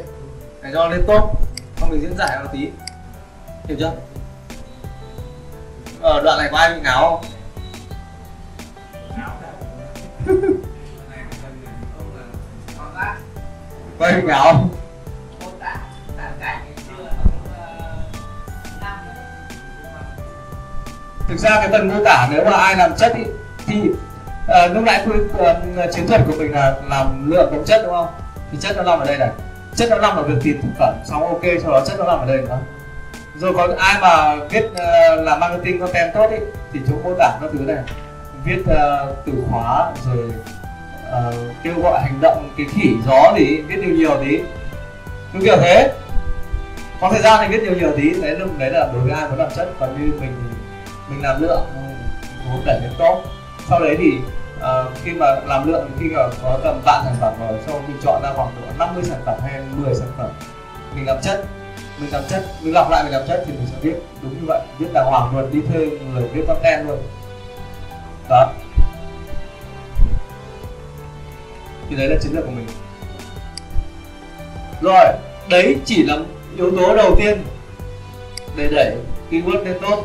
Để 0.61 0.69
cho 0.73 0.87
lên 0.87 1.03
tốt 1.07 1.31
xong 1.77 1.89
mình 1.89 2.01
diễn 2.01 2.17
giải 2.17 2.37
nó 2.39 2.45
tí. 2.53 2.67
Hiểu 3.67 3.77
chưa? 3.79 3.91
Ở 6.01 6.13
ờ, 6.13 6.21
đoạn 6.23 6.37
này 6.37 6.49
có 6.51 6.57
ai 6.57 6.73
bị 6.73 6.81
ngáo 6.83 7.21
không 7.21 7.25
bị 13.99 14.21
ngáo 14.23 14.43
không? 14.43 14.69
Thực 21.27 21.37
ra 21.39 21.49
cái 21.49 21.69
phần 21.71 21.89
mô 21.89 22.03
tả 22.05 22.27
nếu 22.31 22.45
mà 22.45 22.51
ai 22.51 22.75
làm 22.75 22.95
chất 22.97 23.15
ý, 23.15 23.23
thì 23.67 23.81
uh, 23.89 24.71
lúc 24.73 24.83
nãy 24.83 25.05
uh, 25.07 25.93
chiến 25.93 26.07
thuật 26.07 26.21
của 26.27 26.33
mình 26.37 26.51
là 26.51 26.75
làm 26.89 27.31
lượng 27.31 27.51
cộng 27.51 27.65
chất 27.65 27.81
đúng 27.83 27.93
không? 27.93 28.07
Thì 28.51 28.57
chất 28.61 28.77
nó 28.77 28.83
nằm 28.83 28.99
ở 28.99 29.05
đây 29.05 29.17
này. 29.17 29.29
Chất 29.75 29.89
nó 29.89 29.97
nằm 29.97 30.15
ở 30.15 30.23
việc 30.23 30.35
tìm 30.43 30.61
thực 30.61 30.69
phẩm 30.79 30.93
xong 31.05 31.27
ok 31.27 31.41
sau 31.63 31.71
đó 31.71 31.81
chất 31.85 31.99
nó 31.99 32.05
nằm 32.05 32.19
ở 32.19 32.25
đây 32.25 32.37
nữa 32.37 32.57
rồi 33.39 33.53
có 33.57 33.67
ai 33.77 34.01
mà 34.01 34.35
viết 34.49 34.65
uh, 34.71 35.23
làm 35.23 35.39
marketing 35.39 35.79
content 35.79 36.13
tốt 36.13 36.29
ý, 36.31 36.37
thì 36.73 36.79
chỗ 36.87 36.93
mô 37.03 37.13
tả 37.19 37.37
các 37.41 37.49
thứ 37.53 37.59
này. 37.59 37.83
Viết 38.43 38.59
uh, 38.61 39.15
từ 39.25 39.33
khóa 39.49 39.91
rồi 40.05 40.31
uh, 41.19 41.35
kêu 41.63 41.73
gọi 41.81 42.01
hành 42.01 42.19
động 42.21 42.49
cái 42.57 42.65
khỉ 42.69 42.93
gió 43.05 43.33
thì 43.35 43.61
viết 43.61 43.75
nhiều 43.77 43.95
nhiều 43.95 44.17
tí. 44.25 44.39
Cứ 45.33 45.39
kiểu 45.43 45.57
thế. 45.61 45.93
Có 47.01 47.09
thời 47.11 47.21
gian 47.21 47.39
thì 47.41 47.57
viết 47.57 47.63
nhiều 47.63 47.75
nhiều 47.75 47.91
tí. 47.97 48.21
Đấy 48.21 48.35
lúc 48.39 48.49
đấy 48.57 48.69
là 48.69 48.89
đối 48.93 49.01
với 49.01 49.11
ai 49.11 49.29
muốn 49.29 49.39
làm 49.39 49.49
chất 49.55 49.69
còn 49.79 49.93
như 49.93 50.13
mình 50.19 50.33
mình 51.09 51.21
làm 51.21 51.41
lượng 51.41 51.61
muốn 52.49 52.61
đẩy 52.65 52.79
lên 52.81 52.91
tốt 52.97 53.23
sau 53.69 53.79
đấy 53.79 53.95
thì 53.99 54.11
uh, 54.57 54.97
khi 55.03 55.11
mà 55.11 55.35
làm 55.45 55.67
lượng 55.67 55.89
khi 55.99 56.09
mà 56.09 56.21
có 56.43 56.59
tầm 56.63 56.81
vạn 56.85 57.03
sản 57.05 57.15
phẩm 57.21 57.33
rồi 57.39 57.59
sau 57.67 57.81
mình 57.87 57.97
chọn 58.03 58.21
ra 58.23 58.29
khoảng 58.35 58.55
độ 58.61 58.67
50 58.77 59.03
sản 59.03 59.21
phẩm 59.25 59.39
hay 59.41 59.61
10 59.77 59.95
sản 59.95 60.07
phẩm 60.17 60.29
mình 60.95 61.05
làm 61.07 61.17
chất. 61.21 61.45
Mình 61.99 62.09
làm 62.11 62.23
chất 62.29 62.43
mình 62.61 62.73
lọc 62.73 62.91
lại 62.91 63.03
mình 63.03 63.13
làm 63.13 63.27
chất 63.27 63.43
thì 63.47 63.53
mình 63.53 63.67
sẽ 63.71 63.77
viết 63.81 63.95
đúng 64.21 64.33
như 64.33 64.45
vậy. 64.47 64.61
Viết 64.79 64.87
đàng 64.93 65.05
hoàng 65.05 65.35
luôn 65.35 65.51
đi 65.51 65.61
thuê 65.61 65.89
người 66.13 66.27
viết 66.33 66.43
content 66.47 66.87
luôn. 66.87 66.97
Đó. 68.29 68.51
Thì 71.93 71.99
đấy 71.99 72.07
là 72.07 72.15
chiến 72.21 72.31
lược 72.31 72.45
của 72.45 72.51
mình 72.51 72.67
rồi, 74.81 75.05
đấy 75.49 75.75
chỉ 75.85 76.03
là 76.03 76.17
yếu 76.57 76.71
tố 76.77 76.95
đầu 76.95 77.15
tiên 77.17 77.43
để 78.55 78.69
đẩy 78.71 78.95
keyword 79.31 79.63
lên 79.63 79.77
tốt 79.81 80.03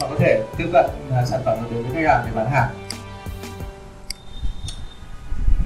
và 0.00 0.08
có 0.08 0.16
thể 0.18 0.42
tiếp 0.56 0.66
cận 0.72 0.86
à, 1.12 1.24
sản 1.26 1.40
phẩm 1.44 1.58
đến 1.70 1.82
với 1.82 1.92
khách 1.94 2.08
hàng 2.08 2.22
để 2.26 2.32
bán 2.34 2.50
hàng 2.50 2.68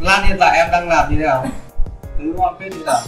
Lan 0.00 0.24
hiện 0.26 0.36
tại 0.40 0.58
em 0.58 0.68
đang 0.72 0.88
làm 0.88 1.10
như 1.10 1.16
thế 1.18 1.26
nào? 1.26 1.46
Tứ 2.18 2.34
on 2.38 2.54
page 2.60 2.76
như 2.76 2.84
nào? 2.86 3.00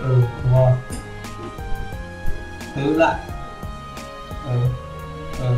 Ừ 0.00 0.22
đúng 0.42 0.54
rồi. 0.54 0.72
Tứ 2.76 2.94
lại. 2.96 3.14
Ừ 4.46 4.58
ừ. 5.40 5.54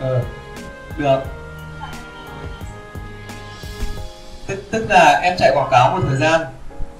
Ừ. 0.00 0.20
Được. 0.98 1.20
Tức 4.46 4.62
tức 4.70 4.86
là 4.88 5.20
em 5.22 5.36
chạy 5.38 5.50
quảng 5.54 5.68
cáo 5.70 5.90
một 5.90 6.00
thời 6.08 6.16
gian 6.16 6.40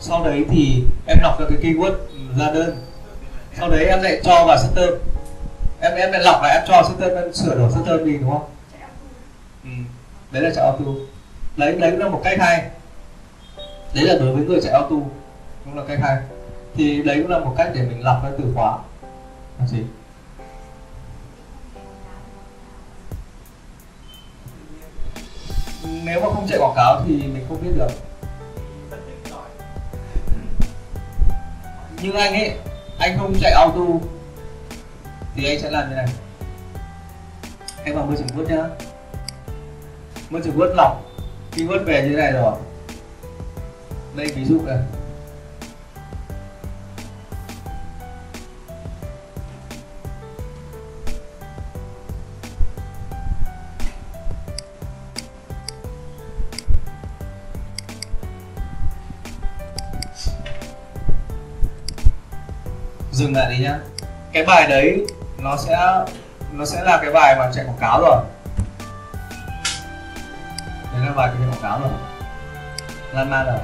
sau 0.01 0.25
đấy 0.25 0.45
thì 0.51 0.85
em 1.07 1.19
lọc 1.23 1.41
ra 1.41 1.47
cái 1.49 1.59
keyword 1.63 1.95
ra 2.39 2.51
đơn. 2.51 2.77
Sau 3.59 3.71
đấy 3.71 3.85
em 3.85 4.03
lại 4.03 4.21
cho 4.25 4.45
vào 4.47 4.59
setter 4.59 4.91
em 5.81 5.95
em 5.95 6.13
lại 6.13 6.23
lọc 6.25 6.43
lại 6.43 6.55
em 6.55 6.65
cho 6.69 6.83
setter 6.89 7.13
em 7.19 7.33
sửa 7.33 7.55
đổi 7.55 7.71
setter 7.75 8.07
đi 8.07 8.19
đúng 8.19 8.31
không? 8.31 8.45
Ừ. 9.65 9.71
đấy 10.31 10.43
là 10.43 10.51
chạy 10.55 10.65
auto. 10.65 10.91
Đấy 11.57 11.77
đấy 11.79 11.91
cũng 11.91 12.01
là 12.01 12.09
một 12.09 12.21
cách 12.25 12.39
hay 12.41 12.71
đấy 13.95 14.05
là 14.05 14.15
đối 14.19 14.35
với 14.35 14.45
người 14.45 14.61
chạy 14.63 14.73
auto, 14.73 14.97
cũng 15.65 15.77
là 15.77 15.83
cách 15.89 15.99
hay. 16.03 16.17
Thì 16.75 17.03
đấy 17.03 17.19
cũng 17.23 17.31
là 17.31 17.39
một 17.39 17.55
cách 17.57 17.71
để 17.75 17.83
mình 17.83 18.05
lọc 18.05 18.25
ra 18.25 18.31
từ 18.39 18.45
khóa. 18.55 18.79
Là 19.59 19.67
gì? 19.67 19.83
Nếu 26.05 26.21
mà 26.21 26.27
không 26.35 26.47
chạy 26.49 26.59
quảng 26.59 26.73
cáo 26.77 27.03
thì 27.07 27.13
mình 27.15 27.45
không 27.49 27.63
biết 27.63 27.71
được. 27.77 27.91
Nhưng 32.03 32.17
anh 32.17 32.33
ấy, 32.33 32.59
anh 32.99 33.19
không 33.19 33.35
chạy 33.41 33.53
auto, 33.53 33.81
thì 35.35 35.49
anh 35.49 35.61
sẽ 35.61 35.71
làm 35.71 35.91
như 35.91 35.97
này. 35.97 36.07
Em 37.85 37.95
vào 37.95 38.07
môi 38.07 38.17
trường 38.17 38.27
vuốt 38.27 38.51
nhá. 38.51 38.65
Môi 40.31 40.43
trường 40.45 40.57
vuốt 40.57 40.69
lọc. 40.77 41.03
Khi 41.53 41.67
vớt 41.67 41.81
về 41.87 42.03
như 42.03 42.09
thế 42.09 42.17
này 42.17 42.33
rồi 42.33 42.55
đây, 44.17 44.27
ví 44.35 44.45
dụ 44.45 44.63
này 44.67 44.79
dừng 63.13 63.37
lại 63.37 63.51
đi 63.51 63.65
nhá. 63.65 63.79
Cái 64.33 64.45
bài 64.45 64.67
đấy, 64.69 65.07
nó 65.39 65.57
sẽ 65.57 66.05
nó 66.53 66.65
sẽ 66.65 66.83
là 66.83 66.99
cái 67.03 67.13
bài 67.13 67.37
mà 67.39 67.51
chạy 67.55 67.65
quảng 67.65 67.79
cáo 67.81 68.01
rồi. 68.01 68.25
Đấy 70.93 71.07
là 71.07 71.13
bài 71.17 71.31
chạy 71.39 71.49
quảng 71.49 71.63
cáo 71.63 71.81
rồi. 71.81 71.91
Lan 73.13 73.31
man 73.31 73.47
rồi 73.47 73.59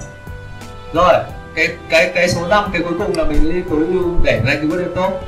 rồi, 0.94 1.14
cái 1.54 1.68
cái 1.88 2.12
cái 2.14 2.28
số 2.28 2.46
5 2.46 2.70
cái 2.72 2.82
cuối 2.82 2.98
cùng 2.98 3.16
là 3.16 3.24
mình 3.24 3.52
đi 3.52 3.62
tối 3.70 3.86
ưu 3.92 4.20
để 4.24 4.40
rank 4.46 4.62
keyword 4.62 4.76
lên 4.76 4.92
tốt. 4.96 5.20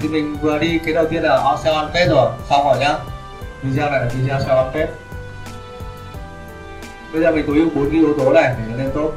Thì 0.00 0.08
mình 0.08 0.36
vừa 0.40 0.58
đi 0.58 0.78
cái 0.84 0.94
đầu 0.94 1.06
tiên 1.10 1.22
là 1.22 1.36
on 1.36 1.56
on 1.64 1.90
page 1.94 2.06
rồi. 2.06 2.30
Xong 2.50 2.64
rồi 2.64 2.78
nhá. 2.78 2.94
Video 3.62 3.90
này 3.90 4.00
là 4.00 4.08
video 4.14 4.40
sale 4.40 4.54
on 4.54 4.72
page 4.72 4.88
bây 7.14 7.22
giờ 7.22 7.30
mình 7.30 7.44
tối 7.46 7.56
ưu 7.56 7.70
bốn 7.74 7.90
cái 7.90 8.00
yếu 8.00 8.14
tố 8.18 8.32
này 8.32 8.54
để 8.58 8.64
nó 8.70 8.76
lên 8.76 8.90
tốt. 8.94 9.12